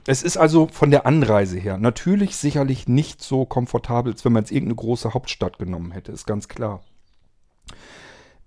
Es 0.05 0.23
ist 0.23 0.37
also 0.37 0.67
von 0.67 0.91
der 0.91 1.05
Anreise 1.05 1.57
her 1.57 1.77
natürlich 1.77 2.35
sicherlich 2.37 2.87
nicht 2.87 3.21
so 3.21 3.45
komfortabel, 3.45 4.13
als 4.13 4.23
wenn 4.23 4.33
man 4.33 4.43
jetzt 4.43 4.51
irgendeine 4.51 4.75
große 4.75 5.13
Hauptstadt 5.13 5.59
genommen 5.59 5.91
hätte, 5.91 6.11
ist 6.11 6.25
ganz 6.25 6.47
klar. 6.47 6.81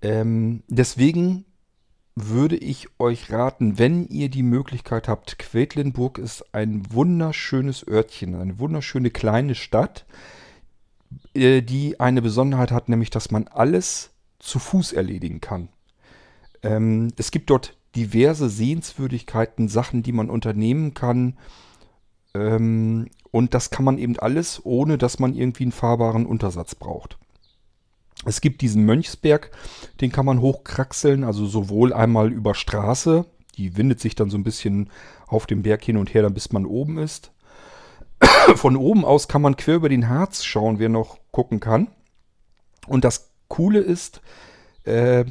Ähm, 0.02 0.62
deswegen 0.68 1.44
würde 2.16 2.56
ich 2.56 2.88
euch 2.98 3.30
raten, 3.30 3.78
wenn 3.78 4.06
ihr 4.08 4.28
die 4.28 4.42
Möglichkeit 4.42 5.08
habt, 5.08 5.38
Quedlinburg 5.38 6.18
ist 6.18 6.54
ein 6.54 6.82
wunderschönes 6.90 7.86
Örtchen, 7.86 8.34
eine 8.34 8.58
wunderschöne 8.58 9.10
kleine 9.10 9.54
Stadt 9.54 10.06
äh, 11.34 11.62
die 11.62 11.98
eine 12.00 12.22
Besonderheit 12.22 12.72
hat, 12.72 12.88
nämlich 12.88 13.10
dass 13.10 13.30
man 13.30 13.48
alles 13.48 14.10
zu 14.38 14.58
Fuß 14.58 14.92
erledigen 14.92 15.40
kann. 15.40 15.68
Ähm, 16.62 17.08
es 17.16 17.30
gibt 17.30 17.50
dort 17.50 17.76
diverse 17.96 18.48
Sehenswürdigkeiten, 18.48 19.68
Sachen, 19.68 20.02
die 20.02 20.12
man 20.12 20.30
unternehmen 20.30 20.94
kann. 20.94 21.36
Ähm, 22.34 23.08
und 23.30 23.54
das 23.54 23.70
kann 23.70 23.84
man 23.84 23.98
eben 23.98 24.18
alles, 24.18 24.60
ohne 24.64 24.98
dass 24.98 25.18
man 25.18 25.34
irgendwie 25.34 25.64
einen 25.64 25.72
fahrbaren 25.72 26.26
Untersatz 26.26 26.74
braucht. 26.74 27.18
Es 28.24 28.40
gibt 28.40 28.60
diesen 28.60 28.84
Mönchsberg, 28.84 29.50
den 30.00 30.12
kann 30.12 30.26
man 30.26 30.40
hochkraxeln, 30.40 31.24
also 31.24 31.46
sowohl 31.46 31.92
einmal 31.92 32.32
über 32.32 32.54
Straße, 32.54 33.24
die 33.56 33.76
windet 33.76 34.00
sich 34.00 34.14
dann 34.14 34.30
so 34.30 34.36
ein 34.36 34.44
bisschen 34.44 34.90
auf 35.26 35.46
dem 35.46 35.62
Berg 35.62 35.82
hin 35.82 35.96
und 35.96 36.12
her, 36.12 36.22
dann 36.22 36.34
bis 36.34 36.52
man 36.52 36.66
oben 36.66 36.98
ist. 36.98 37.32
Von 38.56 38.76
oben 38.76 39.04
aus 39.04 39.28
kann 39.28 39.42
man 39.42 39.56
quer 39.56 39.76
über 39.76 39.88
den 39.88 40.08
Harz 40.08 40.44
schauen, 40.44 40.78
wer 40.78 40.88
noch 40.88 41.18
gucken 41.30 41.60
kann. 41.60 41.88
Und 42.86 43.04
das 43.04 43.30
Coole 43.48 43.80
ist, 43.80 44.20
äh, 44.84 45.24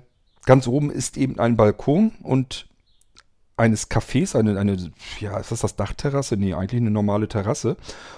ganz 0.45 0.67
oben 0.67 0.91
ist 0.91 1.17
eben 1.17 1.39
ein 1.39 1.57
Balkon 1.57 2.13
und 2.21 2.67
eines 3.59 3.89
Cafés, 3.89 4.37
eine, 4.37 4.57
eine, 4.57 4.91
ja, 5.19 5.37
ist 5.37 5.51
das 5.51 5.61
das 5.61 5.75
Dachterrasse? 5.75 6.37
Nee, 6.37 6.53
eigentlich 6.53 6.79
eine 6.79 6.91
normale 6.91 7.27
Terrasse. 7.27 7.75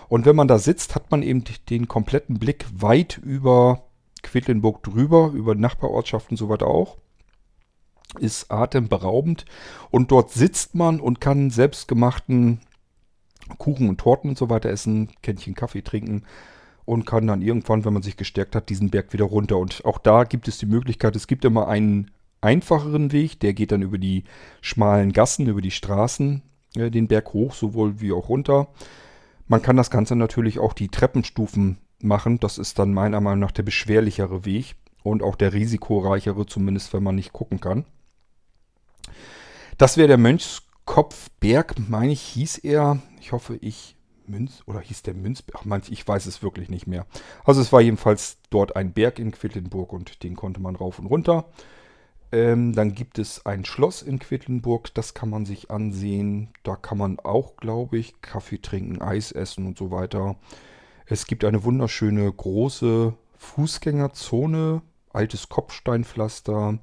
Und 0.08 0.26
wenn 0.26 0.36
man 0.36 0.48
da 0.48 0.60
sitzt, 0.60 0.94
hat 0.94 1.10
man 1.10 1.24
eben 1.24 1.44
den 1.70 1.88
kompletten 1.88 2.38
Blick 2.38 2.66
weit 2.78 3.18
über 3.18 3.86
Quedlinburg 4.22 4.84
drüber, 4.84 5.32
über 5.34 5.56
Nachbarortschaften 5.56 6.34
und 6.34 6.38
so 6.38 6.48
weiter 6.48 6.68
auch. 6.68 6.98
Ist 8.20 8.52
atemberaubend. 8.52 9.46
Und 9.90 10.12
dort 10.12 10.30
sitzt 10.30 10.76
man 10.76 11.00
und 11.00 11.22
kann 11.22 11.50
selbstgemachten 11.50 12.60
Kuchen 13.58 13.90
und 13.90 13.98
Torten 14.00 14.30
und 14.30 14.38
so 14.38 14.50
weiter 14.52 14.70
essen, 14.70 15.10
Kännchen 15.24 15.56
Kaffee 15.56 15.82
trinken 15.82 16.24
und 16.92 17.06
kann 17.06 17.26
dann 17.26 17.42
irgendwann, 17.42 17.86
wenn 17.86 17.94
man 17.94 18.02
sich 18.02 18.18
gestärkt 18.18 18.54
hat, 18.54 18.68
diesen 18.68 18.90
Berg 18.90 19.14
wieder 19.14 19.24
runter. 19.24 19.58
Und 19.58 19.86
auch 19.86 19.98
da 19.98 20.26
gibt 20.26 20.50
es 20.50 20.58
die 20.58 20.66
Möglichkeit, 20.66 21.16
es 21.16 21.26
gibt 21.26 21.46
immer 21.46 21.70
einen 21.70 22.12
einfacheren 22.42 23.14
Weg, 23.14 23.40
der 23.40 23.54
geht 23.54 23.72
dann 23.72 23.82
über 23.82 23.98
die 23.98 24.26
schmalen 24.60 25.14
Gassen, 25.14 25.48
über 25.48 25.62
die 25.62 25.72
Straßen 25.72 26.42
äh, 26.76 26.92
den 26.92 27.08
Berg 27.08 27.32
hoch, 27.32 27.54
sowohl 27.54 28.02
wie 28.02 28.12
auch 28.12 28.28
runter. 28.28 28.68
Man 29.48 29.62
kann 29.62 29.78
das 29.78 29.90
Ganze 29.90 30.18
natürlich 30.18 30.60
auch 30.60 30.74
die 30.74 30.90
Treppenstufen 30.90 31.78
machen. 32.02 32.42
Das 32.42 32.58
ist 32.58 32.78
dann 32.78 32.94
meiner 32.94 33.22
Meinung 33.22 33.40
nach 33.40 33.54
der 33.54 33.64
beschwerlichere 33.64 34.44
Weg 34.44 34.76
und 35.02 35.24
auch 35.24 35.38
der 35.38 35.54
risikoreichere, 35.54 36.46
zumindest 36.46 36.92
wenn 36.92 37.04
man 37.04 37.16
nicht 37.16 37.32
gucken 37.32 37.62
kann. 37.62 37.86
Das 39.78 39.96
wäre 39.96 40.10
der 40.10 40.18
Mönchskopfberg, 40.18 41.76
meine 41.88 42.12
ich, 42.12 42.20
hieß 42.20 42.58
er. 42.58 43.00
Ich 43.22 43.32
hoffe, 43.32 43.56
ich 43.62 43.96
Münz 44.28 44.64
oder 44.66 44.80
hieß 44.80 45.04
der 45.04 45.14
Münzberg? 45.14 45.62
Ach, 45.64 45.90
ich 45.90 46.08
weiß 46.08 46.26
es 46.26 46.44
wirklich 46.44 46.70
nicht 46.70 46.88
mehr. 46.88 47.06
Also 47.44 47.62
es 47.62 47.72
war 47.72 47.82
jedenfalls 47.82 48.38
dort 48.50 48.76
ein 48.76 48.94
Berg 48.94 49.20
in 49.20 49.32
Quedlinburg 49.32 49.94
und 49.94 50.24
den 50.24 50.36
konnte 50.36 50.62
man 50.62 50.76
rauf 50.76 51.00
und 51.00 51.08
runter. 51.08 51.46
Ähm, 52.32 52.74
dann 52.74 52.94
gibt 52.94 53.20
es 53.20 53.46
ein 53.46 53.66
Schloss 53.66 54.02
in 54.02 54.20
Quedlinburg, 54.20 54.94
das 54.94 55.14
kann 55.14 55.30
man 55.30 55.46
sich 55.46 55.70
ansehen. 55.70 56.50
Da 56.64 56.76
kann 56.76 56.98
man 56.98 57.20
auch, 57.20 57.58
glaube 57.58 57.98
ich, 57.98 58.22
Kaffee 58.22 58.60
trinken, 58.60 59.02
Eis 59.02 59.32
essen 59.32 59.68
und 59.68 59.78
so 59.78 59.92
weiter. 59.92 60.38
Es 61.06 61.28
gibt 61.28 61.44
eine 61.44 61.66
wunderschöne 61.66 62.32
große 62.32 63.14
Fußgängerzone, 63.38 64.82
altes 65.12 65.50
Kopfsteinpflaster. 65.50 66.80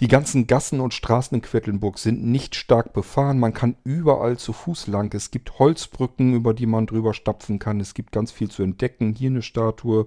Die 0.00 0.06
ganzen 0.06 0.46
Gassen 0.46 0.78
und 0.78 0.94
Straßen 0.94 1.34
in 1.34 1.42
Quedlinburg 1.42 1.98
sind 1.98 2.24
nicht 2.24 2.54
stark 2.54 2.92
befahren. 2.92 3.40
Man 3.40 3.52
kann 3.52 3.74
überall 3.82 4.38
zu 4.38 4.52
Fuß 4.52 4.86
lang. 4.86 5.12
Es 5.12 5.32
gibt 5.32 5.58
Holzbrücken, 5.58 6.34
über 6.34 6.54
die 6.54 6.66
man 6.66 6.86
drüber 6.86 7.14
stapfen 7.14 7.58
kann. 7.58 7.80
Es 7.80 7.94
gibt 7.94 8.12
ganz 8.12 8.30
viel 8.30 8.48
zu 8.48 8.62
entdecken. 8.62 9.16
Hier 9.16 9.30
eine 9.30 9.42
Statue. 9.42 10.06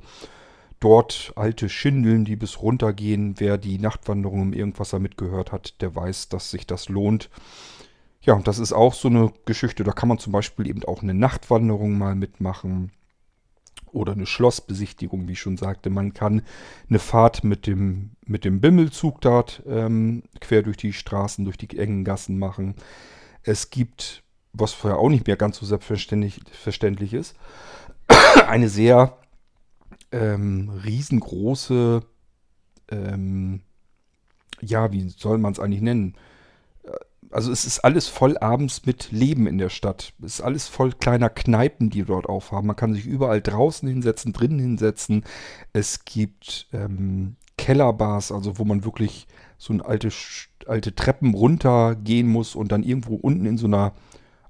Dort 0.80 1.34
alte 1.36 1.68
Schindeln, 1.68 2.24
die 2.24 2.38
bis 2.38 2.62
runtergehen. 2.62 3.36
Wer 3.38 3.58
die 3.58 3.80
Nachtwanderung 3.80 4.44
im 4.44 4.54
Irgendwasser 4.54 5.00
mitgehört 5.00 5.52
hat, 5.52 5.82
der 5.82 5.94
weiß, 5.94 6.30
dass 6.30 6.52
sich 6.52 6.66
das 6.66 6.88
lohnt. 6.88 7.30
Ja, 8.22 8.36
und 8.36 8.48
das 8.48 8.60
ist 8.60 8.72
auch 8.72 8.94
so 8.94 9.10
eine 9.10 9.34
Geschichte. 9.44 9.84
Da 9.84 9.92
kann 9.92 10.08
man 10.08 10.20
zum 10.20 10.32
Beispiel 10.32 10.68
eben 10.68 10.86
auch 10.86 11.02
eine 11.02 11.14
Nachtwanderung 11.14 11.98
mal 11.98 12.16
mitmachen 12.16 12.92
oder 13.92 14.14
eine 14.14 14.26
Schlossbesichtigung, 14.26 15.28
wie 15.28 15.34
ich 15.34 15.40
schon 15.40 15.58
sagte. 15.58 15.90
Man 15.90 16.14
kann 16.14 16.44
eine 16.90 17.00
Fahrt 17.00 17.44
mit 17.44 17.68
dem, 17.68 18.12
mit 18.26 18.46
dem 18.46 18.62
Bimmelzug 18.62 19.22
dort 19.22 19.64
ähm, 19.68 20.24
quer 20.40 20.64
durch 20.64 20.78
die 20.78 20.94
Straßen, 20.94 21.46
durch 21.46 21.58
die 21.58 21.78
engen 21.78 22.06
Gassen 22.06 22.40
machen. 22.40 22.76
Es 23.44 23.70
gibt, 23.70 24.24
was 24.54 24.74
vorher 24.74 25.00
auch 25.00 25.10
nicht 25.10 25.28
mehr 25.28 25.38
ganz 25.38 25.58
so 25.58 25.66
selbstverständlich 25.66 27.14
ist, 27.14 27.36
eine 28.48 28.70
sehr 28.70 29.18
ähm, 30.12 30.70
riesengroße, 30.84 32.02
ähm, 32.90 33.62
ja, 34.62 34.92
wie 34.92 35.10
soll 35.10 35.38
man 35.38 35.54
es 35.54 35.60
eigentlich 35.60 35.82
nennen? 35.82 36.16
Also 37.32 37.52
es 37.52 37.66
ist 37.66 37.80
alles 37.80 38.08
voll 38.08 38.38
abends 38.38 38.86
mit 38.86 39.12
Leben 39.12 39.48
in 39.48 39.58
der 39.58 39.70
Stadt. 39.70 40.14
Es 40.22 40.36
ist 40.36 40.42
alles 40.42 40.68
voll 40.68 40.92
kleiner 40.92 41.30
Kneipen, 41.30 41.90
die 41.90 42.04
dort 42.04 42.28
aufhaben. 42.28 42.68
Man 42.68 42.76
kann 42.76 42.94
sich 42.94 43.06
überall 43.06 43.42
draußen 43.42 43.88
hinsetzen, 43.88 44.34
drinnen 44.34 44.60
hinsetzen. 44.60 45.24
Es 45.74 46.06
gibt 46.06 46.68
ähm, 46.74 47.36
Kellerbars, 47.58 48.32
also 48.32 48.58
wo 48.60 48.66
man 48.66 48.84
wirklich 48.84 49.28
so 49.58 49.74
eine 49.74 49.86
alte, 49.86 50.10
alte 50.68 50.96
Treppen 50.96 51.34
runtergehen 51.34 52.28
muss 52.28 52.56
und 52.56 52.72
dann 52.72 52.84
irgendwo 52.84 53.16
unten 53.16 53.46
in 53.46 53.58
so 53.58 53.68
einer 53.68 53.94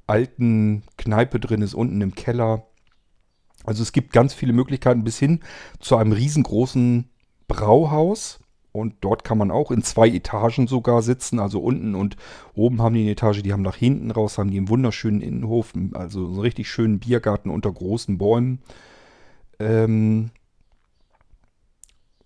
alten 0.07 0.83
Kneipe 0.97 1.39
drin 1.39 1.61
ist, 1.61 1.73
unten 1.73 2.01
im 2.01 2.15
Keller. 2.15 2.67
Also 3.63 3.83
es 3.83 3.91
gibt 3.91 4.11
ganz 4.11 4.33
viele 4.33 4.53
Möglichkeiten 4.53 5.03
bis 5.03 5.17
hin 5.19 5.41
zu 5.79 5.95
einem 5.95 6.11
riesengroßen 6.11 7.09
Brauhaus 7.47 8.40
und 8.71 8.95
dort 9.01 9.23
kann 9.23 9.37
man 9.37 9.51
auch 9.51 9.71
in 9.71 9.83
zwei 9.83 10.07
Etagen 10.07 10.67
sogar 10.67 11.01
sitzen. 11.01 11.39
Also 11.39 11.59
unten 11.61 11.95
und 11.95 12.15
oben 12.53 12.81
haben 12.81 12.95
die 12.95 13.01
eine 13.01 13.11
Etage, 13.11 13.41
die 13.43 13.51
haben 13.51 13.61
nach 13.61 13.75
hinten 13.75 14.11
raus, 14.11 14.37
haben 14.37 14.51
die 14.51 14.57
einen 14.57 14.69
wunderschönen 14.69 15.21
Innenhof, 15.21 15.73
also 15.93 16.25
einen 16.25 16.39
richtig 16.39 16.69
schönen 16.69 16.99
Biergarten 16.99 17.49
unter 17.49 17.71
großen 17.71 18.17
Bäumen. 18.17 18.61
Ähm 19.59 20.31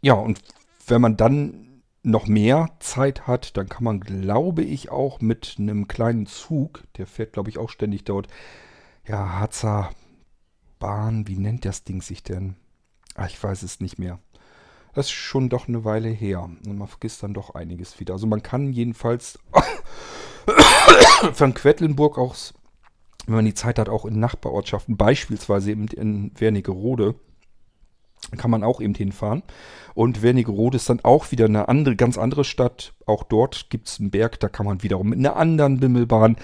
ja, 0.02 0.14
und 0.14 0.40
wenn 0.88 1.02
man 1.02 1.18
dann 1.18 1.82
noch 2.04 2.28
mehr 2.28 2.70
Zeit 2.80 3.26
hat, 3.26 3.58
dann 3.58 3.68
kann 3.68 3.84
man, 3.84 4.00
glaube 4.00 4.62
ich, 4.62 4.92
auch 4.92 5.20
mit 5.22 5.56
einem 5.58 5.88
kleinen 5.88 6.28
Zug, 6.28 6.84
der 6.98 7.08
fährt, 7.08 7.34
glaube 7.34 7.50
ich, 7.50 7.58
auch 7.58 7.70
ständig 7.70 8.04
dort, 8.04 8.28
ja, 9.08 9.40
Harzer 9.40 9.90
Bahn, 10.78 11.28
wie 11.28 11.38
nennt 11.38 11.66
das 11.66 11.84
Ding 11.84 12.02
sich 12.02 12.22
denn? 12.22 12.56
Ach, 13.16 13.28
ich 13.28 13.42
weiß 13.42 13.64
es 13.64 13.80
nicht 13.80 13.98
mehr. 13.98 14.20
Das 14.96 15.08
ist 15.08 15.12
schon 15.12 15.50
doch 15.50 15.68
eine 15.68 15.84
Weile 15.84 16.10
her. 16.10 16.50
Und 16.66 16.78
man 16.78 16.88
vergisst 16.88 17.22
dann 17.22 17.34
doch 17.34 17.54
einiges 17.54 18.00
wieder. 18.00 18.14
Also 18.14 18.28
man 18.28 18.42
kann 18.42 18.72
jedenfalls 18.72 19.38
von 21.34 21.54
Quedlinburg 21.54 22.18
aus, 22.18 22.54
wenn 23.28 23.36
man 23.36 23.46
die 23.46 23.54
Zeit 23.54 23.78
hat, 23.78 23.90
auch 23.90 24.06
in 24.06 24.20
Nachbarortschaften, 24.20 24.96
beispielsweise 24.96 25.72
eben 25.72 25.88
in 25.90 26.32
Wernigerode, 26.40 27.16
kann 28.38 28.50
man 28.50 28.64
auch 28.64 28.80
eben 28.80 28.96
hinfahren. 28.96 29.44
Und 29.96 30.22
Wernigerode 30.22 30.78
ist 30.78 30.90
dann 30.90 31.02
auch 31.04 31.32
wieder 31.32 31.46
eine 31.46 31.68
andere, 31.68 31.98
ganz 31.98 32.18
andere 32.18 32.46
Stadt. 32.46 32.94
Auch 33.06 33.24
dort 33.24 33.70
gibt 33.70 33.90
es 33.90 34.00
einen 34.00 34.12
Berg, 34.12 34.40
da 34.40 34.48
kann 34.48 34.66
man 34.66 34.82
wiederum 34.82 35.10
mit 35.10 35.20
einer 35.20 35.36
anderen 35.36 35.80
Bimmelbahn 35.80 36.38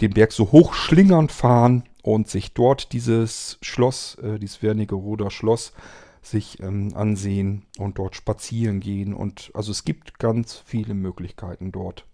den 0.00 0.12
Berg 0.12 0.32
so 0.32 0.52
hochschlingern 0.52 1.28
fahren 1.28 1.84
und 2.02 2.28
sich 2.28 2.54
dort 2.54 2.92
dieses 2.92 3.58
Schloss, 3.60 4.16
äh, 4.16 4.38
dieses 4.38 4.62
Wernigeroder 4.62 5.30
Schloss 5.30 5.72
sich 6.26 6.60
ähm, 6.60 6.92
ansehen 6.94 7.66
und 7.78 7.98
dort 7.98 8.16
spazieren 8.16 8.80
gehen. 8.80 9.14
Und 9.14 9.50
also 9.54 9.70
es 9.70 9.84
gibt 9.84 10.18
ganz 10.18 10.62
viele 10.64 10.94
Möglichkeiten 10.94 11.72
dort. 11.72 12.06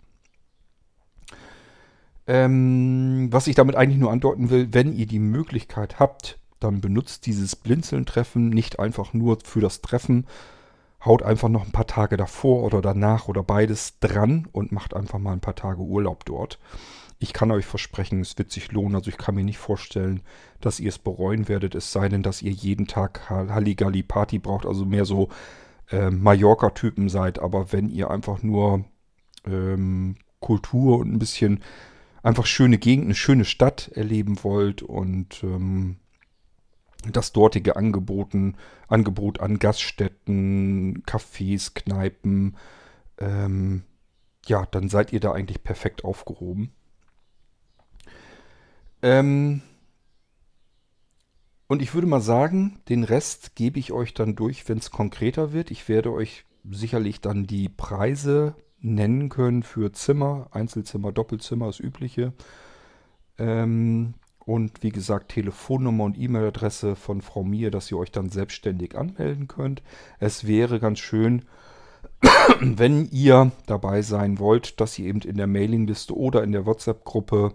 Ähm, 2.26 3.29
was 3.31 3.47
ich 3.47 3.55
damit 3.55 3.76
eigentlich 3.76 3.99
nur 3.99 4.12
andeuten 4.12 4.50
will, 4.50 4.69
wenn 4.73 4.95
ihr 4.95 5.07
die 5.07 5.19
Möglichkeit 5.19 5.99
habt, 5.99 6.38
dann 6.61 6.81
benutzt 6.81 7.26
dieses 7.26 7.57
Blinzeln-Treffen 7.57 8.50
nicht 8.50 8.79
einfach 8.79 9.14
nur 9.14 9.38
für 9.43 9.61
das 9.61 9.81
Treffen. 9.81 10.26
Haut 11.05 11.23
einfach 11.23 11.49
noch 11.49 11.64
ein 11.64 11.73
paar 11.73 11.87
Tage 11.87 12.19
davor 12.19 12.62
oder 12.62 12.83
danach 12.83 13.29
oder 13.29 13.43
beides 13.43 13.99
dran 14.00 14.47
und 14.52 14.71
macht 14.71 14.95
einfach 14.95 15.19
mal 15.19 15.33
ein 15.33 15.40
paar 15.40 15.57
Tage 15.57 15.81
Urlaub 15.81 16.26
dort. 16.26 16.59
Ich 17.22 17.34
kann 17.34 17.50
euch 17.50 17.66
versprechen, 17.66 18.20
es 18.22 18.38
wird 18.38 18.50
sich 18.50 18.72
lohnen. 18.72 18.96
Also 18.96 19.10
ich 19.10 19.18
kann 19.18 19.34
mir 19.34 19.44
nicht 19.44 19.58
vorstellen, 19.58 20.22
dass 20.62 20.80
ihr 20.80 20.88
es 20.88 20.98
bereuen 20.98 21.48
werdet. 21.48 21.74
Es 21.74 21.92
sei 21.92 22.08
denn, 22.08 22.22
dass 22.22 22.40
ihr 22.40 22.50
jeden 22.50 22.86
Tag 22.86 23.28
Halligalli 23.28 24.02
Party 24.02 24.38
braucht. 24.38 24.64
Also 24.64 24.86
mehr 24.86 25.04
so 25.04 25.28
äh, 25.90 26.10
Mallorca-Typen 26.10 27.10
seid. 27.10 27.38
Aber 27.38 27.72
wenn 27.72 27.90
ihr 27.90 28.10
einfach 28.10 28.42
nur 28.42 28.86
ähm, 29.44 30.16
Kultur 30.40 30.98
und 30.98 31.12
ein 31.12 31.18
bisschen 31.18 31.62
einfach 32.22 32.46
schöne 32.46 32.78
Gegend, 32.78 33.04
eine 33.04 33.14
schöne 33.14 33.44
Stadt 33.44 33.88
erleben 33.88 34.42
wollt 34.42 34.80
und 34.80 35.42
ähm, 35.44 35.96
das 37.12 37.32
dortige 37.32 37.76
Angeboten, 37.76 38.56
Angebot 38.88 39.40
an 39.40 39.58
Gaststätten, 39.58 41.02
Cafés, 41.04 41.74
Kneipen, 41.74 42.56
ähm, 43.18 43.84
ja, 44.46 44.66
dann 44.70 44.88
seid 44.88 45.12
ihr 45.12 45.20
da 45.20 45.32
eigentlich 45.32 45.62
perfekt 45.62 46.02
aufgehoben. 46.02 46.72
Ähm 49.02 49.62
und 51.66 51.83
ich 51.83 51.95
würde 51.95 52.07
mal 52.07 52.21
sagen, 52.21 52.80
den 52.88 53.04
Rest 53.04 53.54
gebe 53.54 53.78
ich 53.78 53.92
euch 53.92 54.12
dann 54.12 54.35
durch, 54.35 54.69
wenn 54.69 54.78
es 54.78 54.90
konkreter 54.90 55.52
wird. 55.52 55.71
Ich 55.71 55.88
werde 55.88 56.12
euch 56.12 56.45
sicherlich 56.69 57.21
dann 57.21 57.47
die 57.47 57.69
Preise 57.69 58.57
nennen 58.80 59.28
können 59.28 59.62
für 59.62 59.92
Zimmer, 59.92 60.49
Einzelzimmer, 60.50 61.12
Doppelzimmer, 61.12 61.66
das 61.66 61.80
übliche. 61.80 62.33
Ähm 63.38 64.14
und 64.47 64.83
wie 64.83 64.90
gesagt, 64.90 65.30
Telefonnummer 65.30 66.02
und 66.02 66.19
E-Mail-Adresse 66.19 66.97
von 66.97 67.21
Frau 67.21 67.45
Mir, 67.45 67.71
dass 67.71 67.90
ihr 67.90 67.99
euch 67.99 68.11
dann 68.11 68.30
selbstständig 68.30 68.97
anmelden 68.97 69.47
könnt. 69.47 69.83
Es 70.19 70.47
wäre 70.47 70.80
ganz 70.80 70.99
schön, 70.99 71.45
wenn 72.61 73.09
ihr 73.11 73.52
dabei 73.66 74.02
sein 74.02 74.40
wollt, 74.40 74.80
dass 74.80 74.99
ihr 74.99 75.07
eben 75.07 75.21
in 75.21 75.37
der 75.37 75.47
Mailingliste 75.47 76.16
oder 76.16 76.42
in 76.42 76.50
der 76.50 76.66
WhatsApp-Gruppe 76.66 77.54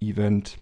Event 0.00 0.58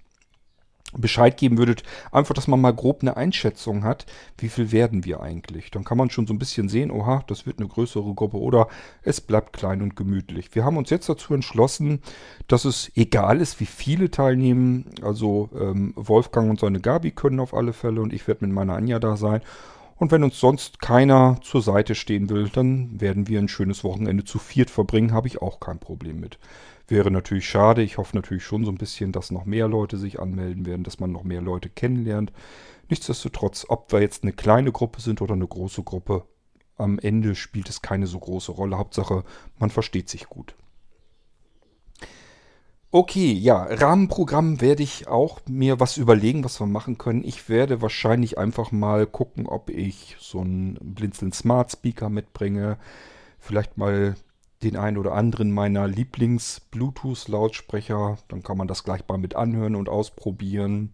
Bescheid 0.97 1.37
geben 1.37 1.59
würdet, 1.59 1.83
einfach, 2.11 2.35
dass 2.35 2.49
man 2.49 2.61
mal 2.61 2.75
grob 2.75 3.03
eine 3.03 3.17
Einschätzung 3.17 3.85
hat, 3.85 4.07
wie 4.39 4.49
viel 4.49 4.73
werden 4.73 5.05
wir 5.05 5.21
eigentlich. 5.21 5.71
Dann 5.71 5.85
kann 5.85 5.99
man 5.99 6.11
schon 6.11 6.27
so 6.27 6.35
ein 6.35 6.39
bisschen 6.39 6.69
sehen, 6.69 6.91
oha, 6.91 7.25
das 7.27 7.47
wird 7.47 7.59
eine 7.59 7.69
größere 7.69 8.15
Gruppe 8.15 8.39
oder 8.39 8.69
es 9.03 9.21
bleibt 9.21 9.53
klein 9.53 9.83
und 9.83 9.97
gemütlich. 9.97 10.55
Wir 10.55 10.65
haben 10.65 10.77
uns 10.77 10.91
jetzt 10.91 11.09
dazu 11.09 11.35
entschlossen, 11.35 12.03
dass 12.49 12.65
es 12.65 12.91
egal 12.95 13.41
ist, 13.41 13.61
wie 13.61 13.67
viele 13.67 14.11
teilnehmen. 14.11 14.87
Also 15.03 15.51
ähm, 15.59 15.93
Wolfgang 15.97 16.51
und 16.51 16.61
seine 16.61 16.81
Gabi 16.81 17.11
können 17.11 17.41
auf 17.41 17.55
alle 17.55 17.73
Fälle 17.73 18.01
und 18.01 18.13
ich 18.13 18.27
werde 18.29 18.45
mit 18.47 18.55
meiner 18.55 18.75
Anja 18.75 18.99
da 18.99 19.17
sein. 19.17 19.41
Und 19.97 20.11
wenn 20.11 20.25
uns 20.25 20.41
sonst 20.41 20.81
keiner 20.81 21.39
zur 21.43 21.63
Seite 21.63 21.95
stehen 21.95 22.29
will, 22.29 22.49
dann 22.49 23.01
werden 23.01 23.29
wir 23.29 23.39
ein 23.39 23.47
schönes 23.47 23.85
Wochenende 23.85 24.25
zu 24.25 24.41
viert 24.41 24.69
verbringen, 24.69 25.13
habe 25.13 25.29
ich 25.29 25.41
auch 25.41 25.61
kein 25.61 25.79
Problem 25.79 26.19
mit. 26.19 26.39
Wäre 26.93 27.11
natürlich 27.11 27.49
schade. 27.49 27.81
Ich 27.81 27.97
hoffe 27.97 28.15
natürlich 28.15 28.45
schon 28.45 28.67
so 28.67 28.71
ein 28.71 28.77
bisschen, 28.77 29.13
dass 29.13 29.31
noch 29.31 29.47
mehr 29.47 29.67
Leute 29.67 29.97
sich 29.97 30.21
anmelden 30.21 30.67
werden, 30.67 30.85
dass 30.85 31.01
man 31.01 31.11
noch 31.11 31.25
mehr 31.25 31.41
Leute 31.41 31.71
kennenlernt. 31.71 32.35
Nichtsdestotrotz, 32.91 33.65
ob 33.67 33.91
wir 33.91 34.03
jetzt 34.03 34.25
eine 34.25 34.35
kleine 34.35 34.73
Gruppe 34.73 35.01
sind 35.01 35.23
oder 35.23 35.33
eine 35.33 35.47
große 35.47 35.85
Gruppe, 35.85 36.27
am 36.77 36.99
Ende 36.99 37.35
spielt 37.35 37.71
es 37.71 37.81
keine 37.81 38.07
so 38.07 38.19
große 38.19 38.53
Rolle. 38.53 38.77
Hauptsache, 38.77 39.25
man 39.59 39.71
versteht 39.71 40.11
sich 40.11 40.27
gut. 40.27 40.55
Okay, 42.91 43.33
ja, 43.33 43.63
Rahmenprogramm 43.63 44.61
werde 44.61 44.83
ich 44.83 45.09
auch 45.09 45.41
mir 45.49 45.81
was 45.81 45.97
überlegen, 45.97 46.45
was 46.45 46.61
wir 46.61 46.67
machen 46.67 46.99
können. 46.99 47.25
Ich 47.25 47.49
werde 47.49 47.81
wahrscheinlich 47.81 48.37
einfach 48.37 48.71
mal 48.71 49.07
gucken, 49.07 49.47
ob 49.47 49.71
ich 49.71 50.19
so 50.21 50.41
einen 50.41 50.75
Blinzeln 50.75 51.33
Smart 51.33 51.73
Speaker 51.73 52.11
mitbringe. 52.11 52.77
Vielleicht 53.39 53.79
mal 53.79 54.15
den 54.63 54.77
einen 54.77 54.99
oder 54.99 55.13
anderen 55.13 55.53
meiner 55.53 55.89
Lieblings-Bluetooth-Lautsprecher. 55.89 58.19
Dann 58.29 58.43
kann 58.43 58.59
man 58.59 58.69
das 58.69 58.85
gleich 58.85 59.09
mal 59.09 59.17
mit 59.19 59.35
anhören 59.35 59.77
und 59.77 59.89
ausprobieren. 59.89 60.93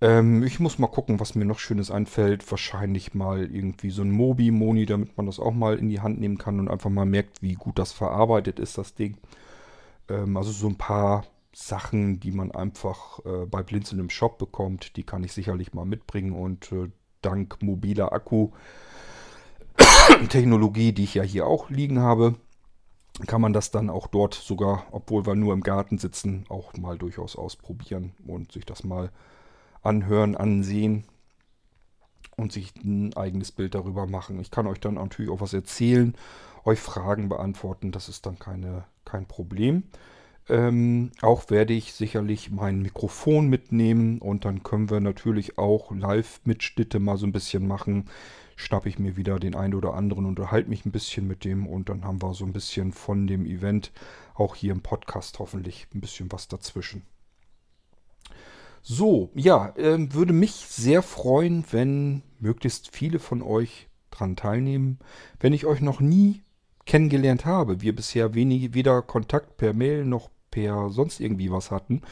Ähm, 0.00 0.42
ich 0.42 0.60
muss 0.60 0.78
mal 0.78 0.88
gucken, 0.88 1.20
was 1.20 1.34
mir 1.34 1.44
noch 1.44 1.58
Schönes 1.58 1.90
einfällt. 1.90 2.50
Wahrscheinlich 2.50 3.14
mal 3.14 3.50
irgendwie 3.50 3.90
so 3.90 4.02
ein 4.02 4.10
Mobi-Moni, 4.10 4.86
damit 4.86 5.16
man 5.16 5.26
das 5.26 5.40
auch 5.40 5.54
mal 5.54 5.78
in 5.78 5.88
die 5.88 6.00
Hand 6.00 6.20
nehmen 6.20 6.38
kann 6.38 6.60
und 6.60 6.68
einfach 6.68 6.90
mal 6.90 7.06
merkt, 7.06 7.42
wie 7.42 7.54
gut 7.54 7.78
das 7.78 7.92
verarbeitet 7.92 8.60
ist, 8.60 8.78
das 8.78 8.94
Ding. 8.94 9.16
Ähm, 10.08 10.36
also 10.36 10.52
so 10.52 10.68
ein 10.68 10.76
paar 10.76 11.24
Sachen, 11.54 12.20
die 12.20 12.32
man 12.32 12.50
einfach 12.50 13.20
äh, 13.24 13.46
bei 13.46 13.62
Blinzeln 13.62 14.00
im 14.00 14.10
Shop 14.10 14.38
bekommt, 14.38 14.96
die 14.96 15.04
kann 15.04 15.24
ich 15.24 15.32
sicherlich 15.32 15.72
mal 15.72 15.84
mitbringen 15.84 16.32
und 16.32 16.72
äh, 16.72 16.90
dank 17.22 17.62
mobiler 17.62 18.12
Akku-Technologie, 20.08 20.92
die 20.92 21.04
ich 21.04 21.14
ja 21.14 21.22
hier 21.22 21.46
auch 21.46 21.70
liegen 21.70 22.00
habe, 22.00 22.34
kann 23.26 23.40
man 23.40 23.52
das 23.52 23.70
dann 23.70 23.90
auch 23.90 24.06
dort 24.06 24.34
sogar, 24.34 24.86
obwohl 24.90 25.26
wir 25.26 25.34
nur 25.34 25.52
im 25.52 25.62
Garten 25.62 25.98
sitzen, 25.98 26.44
auch 26.48 26.74
mal 26.76 26.98
durchaus 26.98 27.36
ausprobieren 27.36 28.12
und 28.26 28.52
sich 28.52 28.66
das 28.66 28.84
mal 28.84 29.10
anhören, 29.82 30.36
ansehen 30.36 31.04
und 32.36 32.52
sich 32.52 32.74
ein 32.76 33.16
eigenes 33.16 33.52
Bild 33.52 33.74
darüber 33.74 34.06
machen. 34.06 34.40
Ich 34.40 34.50
kann 34.50 34.66
euch 34.66 34.80
dann 34.80 34.94
natürlich 34.94 35.30
auch 35.30 35.40
was 35.40 35.52
erzählen, 35.52 36.14
euch 36.64 36.80
Fragen 36.80 37.28
beantworten, 37.28 37.92
das 37.92 38.08
ist 38.08 38.26
dann 38.26 38.38
keine, 38.38 38.84
kein 39.04 39.26
Problem. 39.26 39.84
Ähm, 40.48 41.10
auch 41.22 41.48
werde 41.48 41.72
ich 41.72 41.94
sicherlich 41.94 42.50
mein 42.50 42.82
Mikrofon 42.82 43.48
mitnehmen 43.48 44.18
und 44.18 44.44
dann 44.44 44.62
können 44.62 44.90
wir 44.90 45.00
natürlich 45.00 45.56
auch 45.56 45.90
Live-Mitschnitte 45.90 46.98
mal 46.98 47.16
so 47.16 47.26
ein 47.26 47.32
bisschen 47.32 47.66
machen. 47.66 48.10
Schnappe 48.56 48.88
ich 48.88 48.98
mir 48.98 49.16
wieder 49.16 49.38
den 49.40 49.54
einen 49.54 49.74
oder 49.74 49.94
anderen, 49.94 50.26
unterhalte 50.26 50.68
mich 50.68 50.84
ein 50.84 50.92
bisschen 50.92 51.26
mit 51.26 51.44
dem 51.44 51.66
und 51.66 51.88
dann 51.88 52.04
haben 52.04 52.22
wir 52.22 52.34
so 52.34 52.44
ein 52.44 52.52
bisschen 52.52 52.92
von 52.92 53.26
dem 53.26 53.46
Event 53.46 53.90
auch 54.34 54.54
hier 54.54 54.72
im 54.72 54.82
Podcast 54.82 55.38
hoffentlich 55.38 55.86
ein 55.94 56.00
bisschen 56.00 56.30
was 56.30 56.46
dazwischen. 56.46 57.02
So, 58.82 59.30
ja, 59.34 59.74
äh, 59.76 60.12
würde 60.12 60.34
mich 60.34 60.52
sehr 60.52 61.00
freuen, 61.00 61.64
wenn 61.70 62.22
möglichst 62.38 62.94
viele 62.94 63.18
von 63.18 63.40
euch 63.40 63.88
dran 64.10 64.36
teilnehmen. 64.36 64.98
Wenn 65.40 65.54
ich 65.54 65.64
euch 65.64 65.80
noch 65.80 66.00
nie 66.00 66.42
kennengelernt 66.84 67.46
habe, 67.46 67.80
wir 67.80 67.96
bisher 67.96 68.34
wenig, 68.34 68.74
weder 68.74 69.00
Kontakt 69.00 69.56
per 69.56 69.72
Mail 69.72 70.04
noch 70.04 70.28
per 70.54 70.88
sonst 70.90 71.18
irgendwie 71.18 71.50
was 71.50 71.72
hatten, 71.72 72.02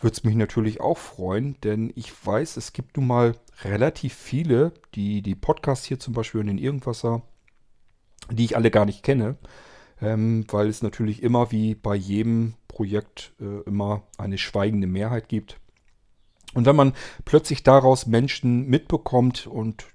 würde 0.00 0.16
es 0.16 0.24
mich 0.24 0.34
natürlich 0.34 0.80
auch 0.80 0.98
freuen, 0.98 1.56
denn 1.62 1.92
ich 1.94 2.12
weiß, 2.26 2.56
es 2.56 2.72
gibt 2.72 2.96
nun 2.96 3.06
mal 3.06 3.36
relativ 3.62 4.12
viele, 4.12 4.72
die 4.96 5.22
die 5.22 5.36
Podcasts 5.36 5.86
hier 5.86 6.00
zum 6.00 6.12
Beispiel 6.12 6.40
in 6.40 6.48
den 6.48 6.58
Irgendwasser, 6.58 7.22
die 8.28 8.44
ich 8.44 8.56
alle 8.56 8.72
gar 8.72 8.86
nicht 8.86 9.04
kenne, 9.04 9.36
ähm, 10.02 10.44
weil 10.48 10.66
es 10.66 10.82
natürlich 10.82 11.22
immer 11.22 11.52
wie 11.52 11.76
bei 11.76 11.94
jedem 11.94 12.54
Projekt 12.66 13.32
äh, 13.40 13.62
immer 13.66 14.02
eine 14.18 14.36
schweigende 14.36 14.88
Mehrheit 14.88 15.28
gibt. 15.28 15.60
Und 16.54 16.66
wenn 16.66 16.76
man 16.76 16.92
plötzlich 17.24 17.62
daraus 17.62 18.06
Menschen 18.06 18.66
mitbekommt 18.66 19.46
und 19.46 19.86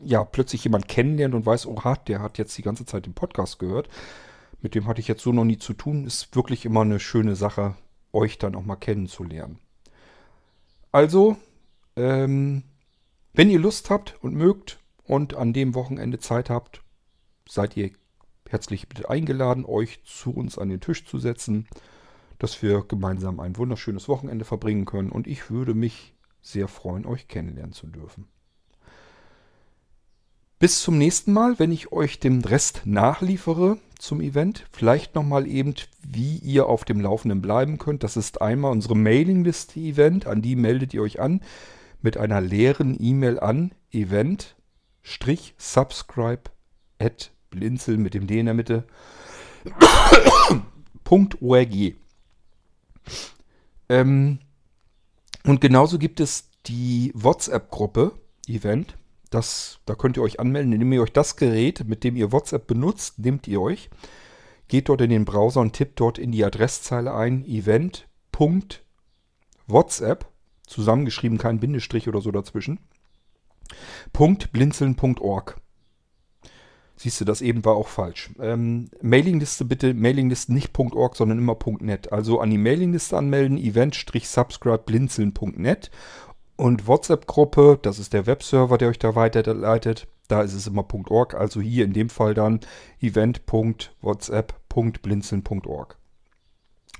ja, 0.00 0.24
plötzlich 0.24 0.64
jemand 0.64 0.88
kennenlernt 0.88 1.34
und 1.34 1.44
weiß, 1.44 1.66
oha, 1.66 1.96
der 1.96 2.22
hat 2.22 2.38
jetzt 2.38 2.56
die 2.56 2.62
ganze 2.62 2.86
Zeit 2.86 3.04
den 3.04 3.14
Podcast 3.14 3.58
gehört, 3.58 3.88
mit 4.60 4.74
dem 4.74 4.86
hatte 4.86 5.00
ich 5.00 5.08
jetzt 5.08 5.22
so 5.22 5.32
noch 5.32 5.44
nie 5.44 5.58
zu 5.58 5.72
tun, 5.72 6.04
ist 6.04 6.34
wirklich 6.34 6.64
immer 6.64 6.82
eine 6.82 7.00
schöne 7.00 7.36
Sache, 7.36 7.76
euch 8.12 8.38
dann 8.38 8.54
auch 8.54 8.64
mal 8.64 8.76
kennenzulernen. 8.76 9.58
Also, 10.90 11.36
ähm, 11.96 12.62
wenn 13.32 13.50
ihr 13.50 13.58
Lust 13.58 13.90
habt 13.90 14.16
und 14.22 14.34
mögt 14.34 14.78
und 15.04 15.34
an 15.34 15.52
dem 15.52 15.74
Wochenende 15.74 16.18
Zeit 16.18 16.50
habt, 16.50 16.82
seid 17.48 17.76
ihr 17.76 17.90
herzlich 18.48 18.88
bitte 18.88 19.10
eingeladen, 19.10 19.64
euch 19.64 20.02
zu 20.04 20.30
uns 20.30 20.58
an 20.58 20.70
den 20.70 20.80
Tisch 20.80 21.04
zu 21.04 21.18
setzen 21.18 21.68
dass 22.38 22.62
wir 22.62 22.84
gemeinsam 22.86 23.40
ein 23.40 23.56
wunderschönes 23.56 24.08
Wochenende 24.08 24.44
verbringen 24.44 24.84
können 24.84 25.10
und 25.10 25.26
ich 25.26 25.50
würde 25.50 25.74
mich 25.74 26.14
sehr 26.40 26.68
freuen, 26.68 27.04
euch 27.04 27.28
kennenlernen 27.28 27.72
zu 27.72 27.88
dürfen. 27.88 28.28
Bis 30.58 30.82
zum 30.82 30.98
nächsten 30.98 31.32
Mal, 31.32 31.60
wenn 31.60 31.70
ich 31.70 31.92
euch 31.92 32.18
den 32.18 32.44
Rest 32.44 32.82
nachliefere 32.84 33.78
zum 33.96 34.20
Event. 34.20 34.66
Vielleicht 34.72 35.14
nochmal 35.14 35.46
eben, 35.46 35.76
wie 36.02 36.38
ihr 36.38 36.66
auf 36.66 36.84
dem 36.84 37.00
Laufenden 37.00 37.40
bleiben 37.40 37.78
könnt. 37.78 38.02
Das 38.02 38.16
ist 38.16 38.42
einmal 38.42 38.72
unsere 38.72 38.96
Mailingliste-Event. 38.96 40.26
An 40.26 40.42
die 40.42 40.56
meldet 40.56 40.92
ihr 40.94 41.02
euch 41.02 41.20
an 41.20 41.42
mit 42.02 42.16
einer 42.16 42.40
leeren 42.40 42.96
E-Mail 42.98 43.38
an 43.38 43.70
event-subscribe 43.92 46.42
at 46.98 47.30
blinzel 47.50 47.96
mit 47.96 48.14
dem 48.14 48.26
D 48.26 48.40
in 48.40 48.46
der 48.46 48.54
Mitte 48.54 48.82
.org. 51.40 51.74
Ähm, 53.88 54.40
und 55.44 55.60
genauso 55.60 55.98
gibt 55.98 56.18
es 56.20 56.50
die 56.66 57.12
WhatsApp-Gruppe 57.14 58.12
Event. 58.48 58.97
Das, 59.30 59.80
da 59.84 59.94
könnt 59.94 60.16
ihr 60.16 60.22
euch 60.22 60.40
anmelden, 60.40 60.72
indem 60.72 60.92
ihr 60.92 61.02
euch 61.02 61.12
das 61.12 61.36
Gerät, 61.36 61.86
mit 61.86 62.02
dem 62.02 62.16
ihr 62.16 62.32
WhatsApp 62.32 62.66
benutzt, 62.66 63.18
nehmt 63.18 63.46
ihr 63.46 63.60
euch. 63.60 63.90
Geht 64.68 64.88
dort 64.88 65.02
in 65.02 65.10
den 65.10 65.24
Browser 65.24 65.60
und 65.60 65.74
tippt 65.74 66.00
dort 66.00 66.18
in 66.18 66.32
die 66.32 66.44
Adresszeile 66.44 67.14
ein 67.14 67.44
event.whatsapp, 67.44 70.26
zusammengeschrieben, 70.66 71.38
kein 71.38 71.60
Bindestrich 71.60 72.08
oder 72.08 72.20
so 72.20 72.30
dazwischen, 72.30 72.78
.blinzeln.org. 74.12 75.60
Siehst 76.96 77.20
du, 77.20 77.24
das 77.24 77.42
eben 77.42 77.64
war 77.64 77.76
auch 77.76 77.86
falsch. 77.86 78.30
Ähm, 78.40 78.90
Mailingliste 79.00 79.64
bitte, 79.64 79.94
Mailingliste 79.94 80.52
nicht 80.52 80.76
.org, 80.76 81.14
sondern 81.14 81.38
immer 81.38 81.56
.net. 81.78 82.12
Also 82.12 82.40
an 82.40 82.50
die 82.50 82.58
Mailingliste 82.58 83.16
anmelden, 83.16 83.56
event-subscribe 83.56 84.82
blinzeln.net 84.84 85.92
und 86.58 86.86
WhatsApp-Gruppe, 86.86 87.78
das 87.80 87.98
ist 87.98 88.12
der 88.12 88.26
Webserver, 88.26 88.76
der 88.76 88.88
euch 88.88 88.98
da 88.98 89.14
weiterleitet. 89.14 90.06
Da 90.26 90.42
ist 90.42 90.52
es 90.52 90.66
immer 90.66 90.86
.org, 91.08 91.32
also 91.34 91.62
hier 91.62 91.84
in 91.84 91.92
dem 91.94 92.10
Fall 92.10 92.34
dann 92.34 92.60
event.whatsapp.blinzeln.org. 93.00 95.96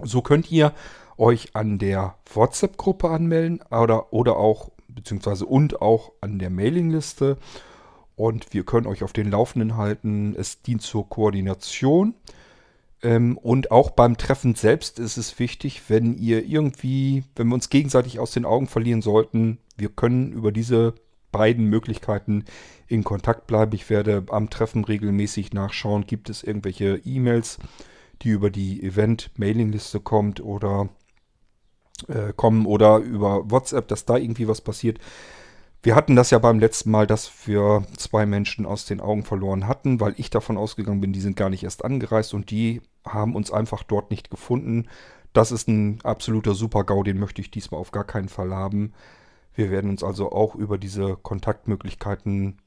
So 0.01 0.23
könnt 0.23 0.53
ihr 0.53 0.73
euch 1.19 1.57
an 1.57 1.79
der 1.79 2.15
WhatsApp-Gruppe 2.33 3.11
anmelden 3.11 3.61
oder, 3.71 4.13
oder 4.13 4.37
auch, 4.37 4.71
beziehungsweise 4.87 5.45
und 5.45 5.83
auch 5.83 6.13
an 6.21 6.39
der 6.39 6.51
Mailingliste 6.51 7.37
und 8.15 8.55
wir 8.55 8.65
können 8.65 8.87
euch 8.87 9.03
auf 9.03 9.13
den 9.13 9.29
Laufenden 9.31 9.77
halten. 9.77 10.37
Es 10.39 10.63
dient 10.63 10.83
zur 10.83 11.09
Koordination. 11.09 12.15
Ähm, 13.03 13.39
und 13.39 13.71
auch 13.71 13.91
beim 13.91 14.17
Treffen 14.17 14.55
selbst 14.55 14.99
ist 14.99 15.17
es 15.17 15.39
wichtig, 15.39 15.83
wenn 15.89 16.17
ihr 16.17 16.45
irgendwie, 16.45 17.25
wenn 17.37 17.49
wir 17.49 17.55
uns 17.55 17.71
gegenseitig 17.71 18.19
aus 18.19 18.33
den 18.33 18.45
Augen 18.45 18.67
verlieren 18.67 19.03
sollten, 19.03 19.59
wir 19.77 19.89
können 19.89 20.33
über 20.33 20.53
diese 20.53 20.95
beiden 21.31 21.67
Möglichkeiten 21.67 22.45
in 22.87 23.05
Kontakt 23.05 23.47
bleiben. 23.47 23.73
Ich 23.75 23.91
werde 23.91 24.25
am 24.31 24.51
Treffen 24.51 24.85
regelmäßig 24.85 25.53
nachschauen, 25.53 26.07
gibt 26.07 26.31
es 26.31 26.43
irgendwelche 26.43 27.01
E-Mails, 27.05 27.59
die 28.23 28.31
über 28.31 28.51
die 28.51 28.83
Event-Mailingliste 28.83 30.01
kommt 30.01 30.41
oder 30.41 30.89
äh, 32.09 32.33
kommen 32.35 32.67
oder 32.67 32.99
über 32.99 33.51
WhatsApp, 33.51 33.89
dass 33.89 34.05
da 34.05 34.17
irgendwie 34.17 34.49
was 34.49 34.61
passiert. 34.61 34.99
Wir 35.83 35.95
hatten 35.95 36.17
das 36.17 36.31
ja 36.31 36.39
beim 36.39 36.59
letzten 36.59 36.91
Mal, 36.91 37.07
dass 37.07 37.47
wir 37.47 37.87
zwei 37.97 38.27
Menschen 38.27 38.67
aus 38.67 38.85
den 38.85 39.01
Augen 39.01 39.23
verloren 39.23 39.69
hatten, 39.69 40.01
weil 40.01 40.15
ich 40.17 40.29
davon 40.29 40.57
ausgegangen 40.57 41.01
bin, 41.01 41.13
die 41.13 41.21
sind 41.21 41.37
gar 41.37 41.51
nicht 41.51 41.63
erst 41.63 41.85
angereist 41.85 42.35
und 42.35 42.51
die 42.51 42.81
haben 43.07 43.35
uns 43.35 43.51
einfach 43.51 43.83
dort 43.83 44.11
nicht 44.11 44.31
gefunden. 44.31 44.89
Das 45.33 45.53
ist 45.53 45.69
ein 45.69 46.01
absoluter 46.03 46.55
Super-GAU, 46.55 47.03
den 47.03 47.19
möchte 47.19 47.41
ich 47.41 47.51
diesmal 47.51 47.81
auf 47.81 47.91
gar 47.91 48.05
keinen 48.05 48.29
Fall 48.29 48.55
haben. 48.55 48.93
Wir 49.55 49.71
werden 49.71 49.91
uns 49.91 50.03
also 50.03 50.33
auch 50.33 50.55
über 50.55 50.79
diese 50.79 51.17
Kontaktmöglichkeiten 51.17 52.59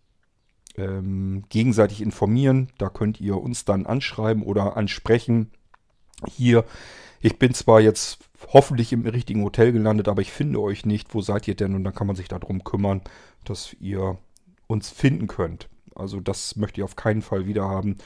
ähm, 0.78 1.44
gegenseitig 1.50 2.02
informieren. 2.02 2.72
Da 2.78 2.90
könnt 2.90 3.20
ihr 3.20 3.38
uns 3.38 3.66
dann 3.66 3.86
anschreiben 3.86 4.44
oder 4.44 4.78
ansprechen. 4.78 5.52
Hier 6.28 6.66
Ich 7.22 7.38
bin 7.38 7.54
zwar 7.54 7.82
jetzt 7.82 8.20
hoffentlich 8.48 8.92
im 8.94 9.06
richtigen 9.06 9.44
Hotel 9.44 9.72
gelandet, 9.72 10.08
aber 10.08 10.22
ich 10.22 10.32
finde 10.32 10.60
euch 10.60 10.86
nicht. 10.86 11.14
Wo 11.14 11.22
seid 11.22 11.48
ihr 11.48 11.56
denn? 11.56 11.76
Und 11.76 11.84
dann 11.84 11.94
kann 11.94 12.08
man 12.08 12.16
sich 12.16 12.28
darum 12.28 12.64
kümmern, 12.64 13.02
dass 13.46 13.76
ihr 13.80 14.18
uns 14.68 14.90
finden 14.90 15.28
könnt. 15.28 15.70
Also 15.96 16.20
das 16.20 16.56
möchte 16.56 16.82
ich 16.82 16.84
auf 16.84 16.96
keinen 16.96 17.22
Fall 17.22 17.46
wieder 17.46 17.68
haben, 17.68 17.98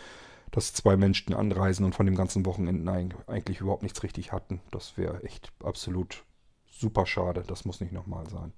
dass 0.55 0.71
zwei 0.71 0.95
Menschen 0.95 1.33
anreisen 1.33 1.83
und 1.83 1.95
von 1.95 2.05
dem 2.05 2.15
ganzen 2.15 2.45
Wochenende 2.45 3.09
eigentlich 3.27 3.59
überhaupt 3.59 3.83
nichts 3.83 4.03
richtig 4.03 4.31
hatten. 4.31 4.61
Das 4.71 4.97
wäre 4.97 5.21
echt 5.23 5.51
absolut 5.61 6.23
super 6.71 7.05
schade. 7.05 7.43
Das 7.45 7.65
muss 7.65 7.81
nicht 7.81 7.91
nochmal 7.91 8.29
sein. 8.29 8.53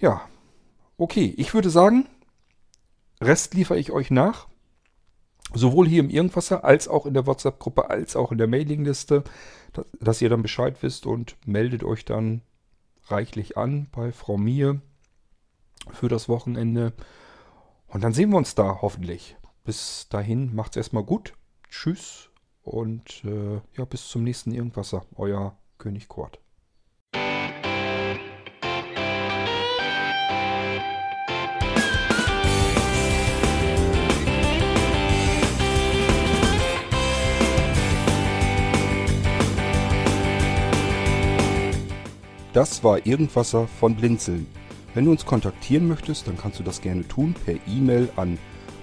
Ja, 0.00 0.28
okay. 0.96 1.32
Ich 1.36 1.54
würde 1.54 1.70
sagen, 1.70 2.08
Rest 3.20 3.54
liefere 3.54 3.78
ich 3.78 3.92
euch 3.92 4.10
nach. 4.10 4.48
Sowohl 5.54 5.86
hier 5.86 6.00
im 6.00 6.10
Irgendwasser 6.10 6.64
als 6.64 6.88
auch 6.88 7.06
in 7.06 7.14
der 7.14 7.28
WhatsApp-Gruppe 7.28 7.88
als 7.88 8.16
auch 8.16 8.32
in 8.32 8.38
der 8.38 8.48
Mailingliste, 8.48 9.22
dass 10.00 10.20
ihr 10.20 10.28
dann 10.28 10.42
Bescheid 10.42 10.82
wisst 10.82 11.06
und 11.06 11.36
meldet 11.46 11.84
euch 11.84 12.04
dann 12.04 12.42
reichlich 13.06 13.56
an 13.56 13.86
bei 13.92 14.10
Frau 14.10 14.36
Mie 14.36 14.80
für 15.92 16.08
das 16.08 16.28
Wochenende. 16.28 16.94
Und 17.86 18.02
dann 18.02 18.12
sehen 18.12 18.30
wir 18.30 18.38
uns 18.38 18.56
da 18.56 18.80
hoffentlich. 18.82 19.36
Bis 19.66 20.08
dahin 20.10 20.54
macht's 20.54 20.76
erstmal 20.76 21.02
gut. 21.02 21.32
Tschüss 21.68 22.30
und 22.62 23.24
äh, 23.24 23.60
ja, 23.76 23.84
bis 23.84 24.06
zum 24.06 24.22
nächsten 24.22 24.52
Irgendwasser. 24.52 25.04
Euer 25.16 25.58
König 25.76 26.06
Kurt. 26.06 26.38
Das 42.52 42.84
war 42.84 43.04
Irgendwasser 43.04 43.66
von 43.66 43.96
Blinzeln. 43.96 44.46
Wenn 44.94 45.06
du 45.06 45.10
uns 45.10 45.26
kontaktieren 45.26 45.88
möchtest, 45.88 46.28
dann 46.28 46.38
kannst 46.38 46.60
du 46.60 46.62
das 46.62 46.80
gerne 46.80 47.06
tun 47.08 47.34
per 47.44 47.56
E-Mail 47.66 48.08
an 48.14 48.38